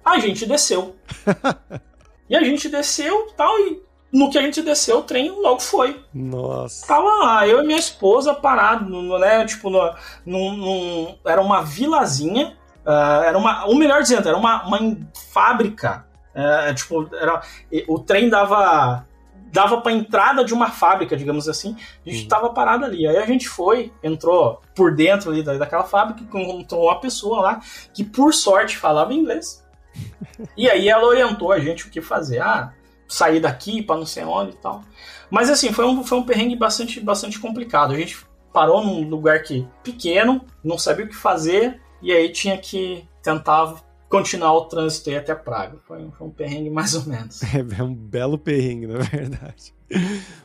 A 0.04 0.18
gente 0.18 0.44
desceu. 0.44 0.94
e 2.28 2.36
a 2.36 2.44
gente 2.44 2.68
desceu 2.68 3.28
tal, 3.34 3.58
e 3.60 3.88
no 4.12 4.28
que 4.28 4.38
a 4.38 4.42
gente 4.42 4.60
desceu, 4.62 4.98
o 4.98 5.02
trem 5.02 5.30
logo 5.30 5.60
foi. 5.60 6.02
Nossa. 6.12 6.86
Tava 6.86 7.08
lá, 7.24 7.46
eu 7.46 7.62
e 7.62 7.66
minha 7.66 7.78
esposa 7.78 8.34
parado, 8.34 9.18
né? 9.18 9.44
Tipo, 9.44 9.70
no, 9.70 9.94
num, 10.26 10.56
num, 10.56 11.14
era 11.24 11.40
uma 11.40 11.62
vilazinha. 11.62 12.56
Uh, 12.84 13.22
era 13.24 13.38
uma. 13.38 13.66
Ou 13.66 13.76
melhor 13.76 14.02
dizendo, 14.02 14.28
era 14.28 14.36
uma, 14.36 14.66
uma 14.66 14.96
fábrica. 15.32 16.04
Uh, 16.34 16.74
tipo, 16.74 17.08
era, 17.14 17.40
o 17.88 17.98
trem 17.98 18.28
dava. 18.28 19.06
Dava 19.52 19.80
pra 19.80 19.90
entrada 19.90 20.44
de 20.44 20.54
uma 20.54 20.70
fábrica, 20.70 21.16
digamos 21.16 21.48
assim. 21.48 21.76
A 22.06 22.10
gente 22.10 22.24
hum. 22.24 22.28
tava 22.28 22.50
parado 22.50 22.84
ali. 22.84 23.06
Aí 23.06 23.16
a 23.16 23.26
gente 23.26 23.48
foi, 23.48 23.92
entrou 24.00 24.60
por 24.76 24.94
dentro 24.94 25.30
ali 25.30 25.42
daquela 25.42 25.82
fábrica, 25.82 26.22
encontrou 26.22 26.84
uma 26.84 27.00
pessoa 27.00 27.40
lá 27.40 27.60
que, 27.92 28.04
por 28.04 28.32
sorte, 28.32 28.76
falava 28.76 29.12
inglês. 29.12 29.66
e 30.56 30.70
aí 30.70 30.88
ela 30.88 31.04
orientou 31.04 31.50
a 31.50 31.58
gente 31.58 31.86
o 31.86 31.90
que 31.90 32.00
fazer. 32.00 32.40
Ah, 32.40 32.72
sair 33.10 33.40
daqui 33.40 33.82
para 33.82 33.96
não 33.96 34.06
sei 34.06 34.24
onde 34.24 34.52
e 34.52 34.56
tal. 34.56 34.82
Mas 35.30 35.50
assim, 35.50 35.72
foi 35.72 35.84
um, 35.84 36.02
foi 36.04 36.18
um 36.18 36.22
perrengue 36.22 36.56
bastante, 36.56 37.00
bastante 37.00 37.38
complicado. 37.38 37.92
A 37.92 37.96
gente 37.96 38.24
parou 38.52 38.84
num 38.84 39.08
lugar 39.08 39.42
que 39.42 39.66
pequeno, 39.82 40.40
não 40.64 40.78
sabia 40.78 41.04
o 41.04 41.08
que 41.08 41.14
fazer, 41.14 41.80
e 42.00 42.12
aí 42.12 42.30
tinha 42.30 42.56
que 42.56 43.04
tentar 43.22 43.76
continuar 44.08 44.52
o 44.54 44.64
trânsito 44.64 45.10
aí 45.10 45.16
até 45.16 45.34
Praga. 45.34 45.78
Foi, 45.86 46.10
foi 46.18 46.26
um 46.26 46.30
perrengue 46.30 46.70
mais 46.70 46.94
ou 46.94 47.04
menos. 47.04 47.40
É, 47.54 47.80
é 47.80 47.82
um 47.82 47.94
belo 47.94 48.38
perrengue, 48.38 48.86
na 48.86 48.98
verdade. 48.98 49.74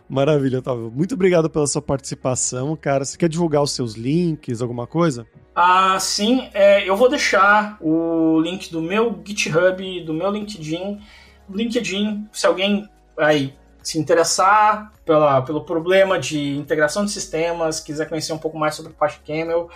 Maravilha, 0.07 0.59
Otávio. 0.59 0.91
Muito 0.91 1.15
obrigado 1.15 1.49
pela 1.49 1.67
sua 1.67 1.81
participação, 1.81 2.75
cara. 2.75 3.05
Você 3.05 3.17
quer 3.17 3.29
divulgar 3.29 3.61
os 3.61 3.71
seus 3.71 3.93
links, 3.93 4.61
alguma 4.61 4.85
coisa? 4.85 5.25
Ah, 5.55 5.97
sim. 5.99 6.49
É, 6.53 6.87
eu 6.87 6.95
vou 6.95 7.09
deixar 7.09 7.77
o 7.81 8.39
link 8.39 8.71
do 8.71 8.81
meu 8.81 9.19
GitHub, 9.25 10.01
do 10.03 10.13
meu 10.13 10.29
LinkedIn 10.31 10.99
LinkedIn, 11.49 12.29
se 12.31 12.47
alguém 12.47 12.89
aí 13.17 13.53
se 13.81 13.99
interessar 13.99 14.91
pela, 15.05 15.41
pelo 15.43 15.63
problema 15.63 16.19
de 16.19 16.57
integração 16.57 17.05
de 17.05 17.11
sistemas, 17.11 17.79
quiser 17.79 18.09
conhecer 18.09 18.33
um 18.33 18.37
pouco 18.37 18.57
mais 18.57 18.73
sobre 18.75 18.91
o 18.91 18.95
Camel, 19.25 19.69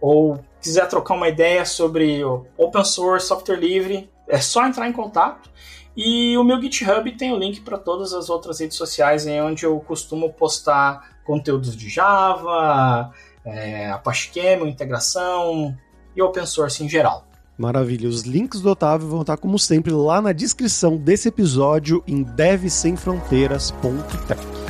ou 0.00 0.42
quiser 0.62 0.88
trocar 0.88 1.14
uma 1.14 1.28
ideia 1.28 1.64
sobre 1.66 2.24
open 2.56 2.84
source, 2.84 3.26
software 3.26 3.56
livre, 3.56 4.10
é 4.26 4.40
só 4.40 4.66
entrar 4.66 4.88
em 4.88 4.92
contato. 4.92 5.50
E 5.94 6.38
o 6.38 6.44
meu 6.44 6.60
GitHub 6.60 7.10
tem 7.16 7.32
o 7.32 7.36
link 7.36 7.60
para 7.60 7.76
todas 7.76 8.14
as 8.14 8.30
outras 8.30 8.60
redes 8.60 8.76
sociais, 8.76 9.26
em 9.26 9.42
onde 9.42 9.66
eu 9.66 9.78
costumo 9.80 10.32
postar 10.32 11.18
conteúdos 11.24 11.76
de 11.76 11.88
Java, 11.88 13.12
é, 13.44 13.90
Apache 13.90 14.30
Camel, 14.32 14.66
integração 14.66 15.76
e 16.16 16.22
open 16.22 16.46
source 16.46 16.82
em 16.82 16.88
geral. 16.88 17.29
Maravilha. 17.60 18.08
Os 18.08 18.22
links 18.22 18.62
do 18.62 18.70
Otávio 18.70 19.06
vão 19.06 19.20
estar, 19.20 19.36
como 19.36 19.58
sempre, 19.58 19.92
lá 19.92 20.22
na 20.22 20.32
descrição 20.32 20.96
desse 20.96 21.28
episódio 21.28 22.02
em 22.06 22.22
devsemfronteiras.tech. 22.22 24.69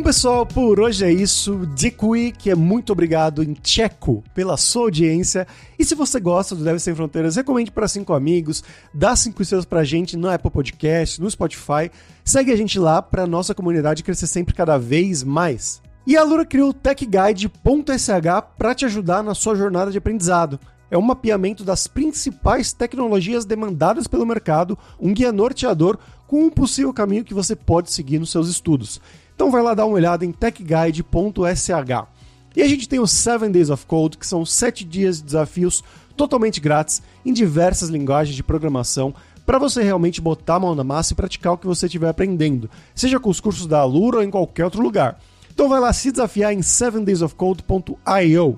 Bom, 0.00 0.04
pessoal, 0.04 0.46
por 0.46 0.80
hoje 0.80 1.04
é 1.04 1.12
isso. 1.12 1.68
Dziękuję, 1.74 2.32
que 2.32 2.48
é 2.48 2.54
muito 2.54 2.90
obrigado 2.90 3.42
em 3.42 3.52
tcheco 3.52 4.24
pela 4.34 4.56
sua 4.56 4.84
audiência. 4.84 5.46
E 5.78 5.84
se 5.84 5.94
você 5.94 6.18
gosta 6.18 6.56
do 6.56 6.64
Deve 6.64 6.78
Sem 6.78 6.94
Fronteiras, 6.94 7.36
recomende 7.36 7.70
para 7.70 7.86
cinco 7.86 8.14
amigos, 8.14 8.64
dá 8.94 9.14
cinco 9.14 9.42
estrelas 9.42 9.66
pra 9.66 9.84
gente 9.84 10.16
no 10.16 10.30
Apple 10.30 10.50
Podcast, 10.50 11.20
no 11.20 11.30
Spotify. 11.30 11.90
Segue 12.24 12.50
a 12.50 12.56
gente 12.56 12.78
lá 12.78 13.02
pra 13.02 13.26
nossa 13.26 13.54
comunidade 13.54 14.02
crescer 14.02 14.26
sempre 14.26 14.54
cada 14.54 14.78
vez 14.78 15.22
mais. 15.22 15.82
E 16.06 16.16
a 16.16 16.24
Lura 16.24 16.46
criou 16.46 16.70
o 16.70 16.74
techguide.sh 16.74 17.50
para 18.56 18.74
te 18.74 18.86
ajudar 18.86 19.22
na 19.22 19.34
sua 19.34 19.54
jornada 19.54 19.90
de 19.90 19.98
aprendizado. 19.98 20.58
É 20.90 20.96
um 20.96 21.02
mapeamento 21.02 21.62
das 21.62 21.86
principais 21.86 22.72
tecnologias 22.72 23.44
demandadas 23.44 24.06
pelo 24.06 24.24
mercado, 24.24 24.78
um 24.98 25.12
guia 25.12 25.30
norteador 25.30 25.98
com 26.26 26.44
um 26.44 26.50
possível 26.50 26.92
caminho 26.94 27.24
que 27.24 27.34
você 27.34 27.54
pode 27.54 27.92
seguir 27.92 28.18
nos 28.18 28.30
seus 28.30 28.48
estudos. 28.48 28.98
Então 29.40 29.50
vai 29.50 29.62
lá 29.62 29.72
dar 29.72 29.86
uma 29.86 29.94
olhada 29.94 30.22
em 30.22 30.32
techguide.sh. 30.32 31.70
E 32.54 32.60
a 32.60 32.68
gente 32.68 32.86
tem 32.86 33.00
os 33.00 33.10
7 33.10 33.48
Days 33.48 33.70
of 33.70 33.86
Code, 33.86 34.18
que 34.18 34.26
são 34.26 34.44
7 34.44 34.84
dias 34.84 35.16
de 35.16 35.24
desafios 35.24 35.82
totalmente 36.14 36.60
grátis 36.60 37.00
em 37.24 37.32
diversas 37.32 37.88
linguagens 37.88 38.36
de 38.36 38.42
programação 38.42 39.14
para 39.46 39.58
você 39.58 39.82
realmente 39.82 40.20
botar 40.20 40.56
a 40.56 40.60
mão 40.60 40.74
na 40.74 40.84
massa 40.84 41.14
e 41.14 41.16
praticar 41.16 41.54
o 41.54 41.56
que 41.56 41.66
você 41.66 41.86
estiver 41.86 42.10
aprendendo, 42.10 42.68
seja 42.94 43.18
com 43.18 43.30
os 43.30 43.40
cursos 43.40 43.66
da 43.66 43.80
Alura 43.80 44.18
ou 44.18 44.22
em 44.22 44.30
qualquer 44.30 44.66
outro 44.66 44.82
lugar. 44.82 45.18
Então 45.50 45.70
vai 45.70 45.80
lá 45.80 45.90
se 45.90 46.12
desafiar 46.12 46.52
em 46.52 46.60
7daysofcode.io. 46.60 48.56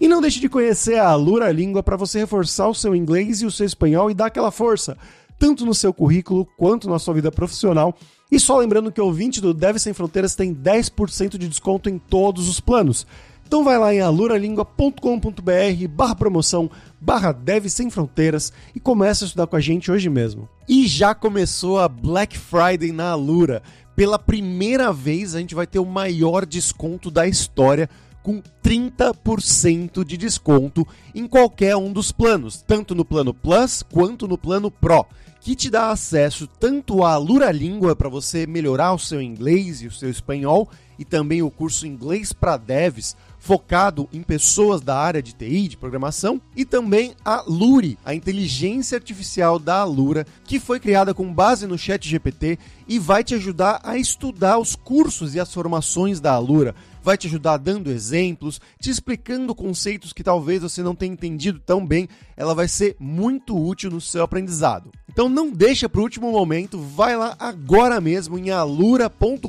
E 0.00 0.08
não 0.08 0.22
deixe 0.22 0.40
de 0.40 0.48
conhecer 0.48 0.96
a 0.96 1.10
Alura 1.10 1.52
Língua 1.52 1.82
para 1.82 1.98
você 1.98 2.20
reforçar 2.20 2.68
o 2.68 2.74
seu 2.74 2.96
inglês 2.96 3.42
e 3.42 3.46
o 3.46 3.50
seu 3.50 3.66
espanhol 3.66 4.10
e 4.10 4.14
dar 4.14 4.28
aquela 4.28 4.50
força, 4.50 4.96
tanto 5.38 5.66
no 5.66 5.74
seu 5.74 5.92
currículo 5.92 6.48
quanto 6.56 6.88
na 6.88 6.98
sua 6.98 7.12
vida 7.12 7.30
profissional 7.30 7.94
e 8.32 8.40
só 8.40 8.56
lembrando 8.56 8.90
que 8.90 8.98
o 8.98 9.04
ouvinte 9.04 9.42
do 9.42 9.52
Deve 9.52 9.78
Sem 9.78 9.92
Fronteiras 9.92 10.34
tem 10.34 10.54
10% 10.54 11.36
de 11.36 11.46
desconto 11.46 11.90
em 11.90 11.98
todos 11.98 12.48
os 12.48 12.60
planos. 12.60 13.06
Então 13.46 13.62
vai 13.62 13.78
lá 13.78 13.94
em 13.94 14.00
aluralingua.com.br 14.00 15.88
barra 15.90 16.14
promoção 16.14 16.70
barra 16.98 17.30
Deve 17.30 17.68
Sem 17.68 17.90
Fronteiras 17.90 18.50
e 18.74 18.80
começa 18.80 19.24
a 19.24 19.26
estudar 19.26 19.46
com 19.46 19.56
a 19.56 19.60
gente 19.60 19.92
hoje 19.92 20.08
mesmo. 20.08 20.48
E 20.66 20.86
já 20.86 21.14
começou 21.14 21.78
a 21.78 21.86
Black 21.86 22.38
Friday 22.38 22.90
na 22.90 23.10
Alura. 23.10 23.62
Pela 23.94 24.18
primeira 24.18 24.90
vez 24.94 25.34
a 25.34 25.38
gente 25.38 25.54
vai 25.54 25.66
ter 25.66 25.78
o 25.78 25.84
maior 25.84 26.46
desconto 26.46 27.10
da 27.10 27.28
história 27.28 27.90
com 28.22 28.40
30% 28.64 30.02
de 30.06 30.16
desconto 30.16 30.88
em 31.14 31.26
qualquer 31.26 31.76
um 31.76 31.92
dos 31.92 32.10
planos, 32.10 32.62
tanto 32.66 32.94
no 32.94 33.04
plano 33.04 33.34
Plus 33.34 33.82
quanto 33.82 34.26
no 34.26 34.38
plano 34.38 34.70
Pro 34.70 35.04
que 35.42 35.56
te 35.56 35.68
dá 35.68 35.90
acesso 35.90 36.46
tanto 36.46 37.02
à 37.02 37.16
Lura 37.16 37.50
Língua 37.50 37.96
para 37.96 38.08
você 38.08 38.46
melhorar 38.46 38.92
o 38.92 38.98
seu 38.98 39.20
inglês 39.20 39.82
e 39.82 39.88
o 39.88 39.90
seu 39.90 40.08
espanhol, 40.08 40.70
e 40.96 41.04
também 41.04 41.42
o 41.42 41.50
curso 41.50 41.84
Inglês 41.84 42.32
para 42.32 42.56
Devs, 42.56 43.16
focado 43.40 44.08
em 44.12 44.22
pessoas 44.22 44.80
da 44.80 44.96
área 44.96 45.20
de 45.20 45.32
TI, 45.32 45.66
de 45.66 45.76
programação, 45.76 46.40
e 46.54 46.64
também 46.64 47.12
a 47.24 47.42
Luri, 47.44 47.98
a 48.04 48.14
inteligência 48.14 48.96
artificial 48.96 49.58
da 49.58 49.80
Alura, 49.80 50.24
que 50.44 50.60
foi 50.60 50.78
criada 50.78 51.12
com 51.12 51.34
base 51.34 51.66
no 51.66 51.76
Chat 51.76 52.08
GPT 52.08 52.56
e 52.86 53.00
vai 53.00 53.24
te 53.24 53.34
ajudar 53.34 53.80
a 53.82 53.98
estudar 53.98 54.60
os 54.60 54.76
cursos 54.76 55.34
e 55.34 55.40
as 55.40 55.52
formações 55.52 56.20
da 56.20 56.32
Alura 56.32 56.72
vai 57.02 57.18
te 57.18 57.26
ajudar 57.26 57.56
dando 57.56 57.90
exemplos, 57.90 58.60
te 58.80 58.88
explicando 58.88 59.54
conceitos 59.54 60.12
que 60.12 60.22
talvez 60.22 60.62
você 60.62 60.82
não 60.82 60.94
tenha 60.94 61.12
entendido 61.12 61.58
tão 61.58 61.84
bem. 61.84 62.08
Ela 62.36 62.54
vai 62.54 62.68
ser 62.68 62.96
muito 62.98 63.58
útil 63.58 63.90
no 63.90 64.00
seu 64.00 64.22
aprendizado. 64.22 64.90
Então 65.12 65.28
não 65.28 65.50
deixa 65.50 65.88
para 65.88 66.00
o 66.00 66.04
último 66.04 66.32
momento, 66.32 66.78
vai 66.78 67.16
lá 67.16 67.36
agora 67.38 68.00
mesmo 68.00 68.38
em 68.38 68.50
alura.com.br 68.50 69.46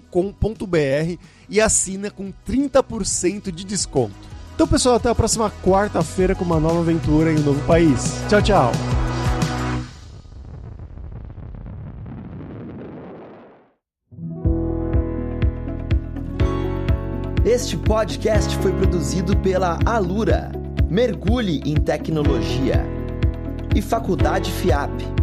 e 1.49 1.61
assina 1.61 2.11
com 2.11 2.34
30% 2.45 3.49
de 3.49 3.64
desconto. 3.64 4.34
Então, 4.53 4.68
pessoal, 4.68 4.95
até 4.95 5.09
a 5.09 5.16
próxima 5.16 5.51
quarta-feira 5.64 6.36
com 6.36 6.43
uma 6.43 6.59
nova 6.59 6.80
aventura 6.80 7.32
em 7.32 7.38
um 7.38 7.43
novo 7.43 7.66
país. 7.66 8.14
Tchau, 8.30 8.41
tchau. 8.41 8.72
Este 17.45 17.78
podcast 17.78 18.55
foi 18.57 18.72
produzido 18.74 19.36
pela 19.38 19.80
Alura. 19.86 20.51
Mergulhe 20.89 21.61
em 21.66 21.76
tecnologia. 21.76 22.86
E 23.76 23.82
Faculdade 23.82 24.51
FIAP. 24.51 25.22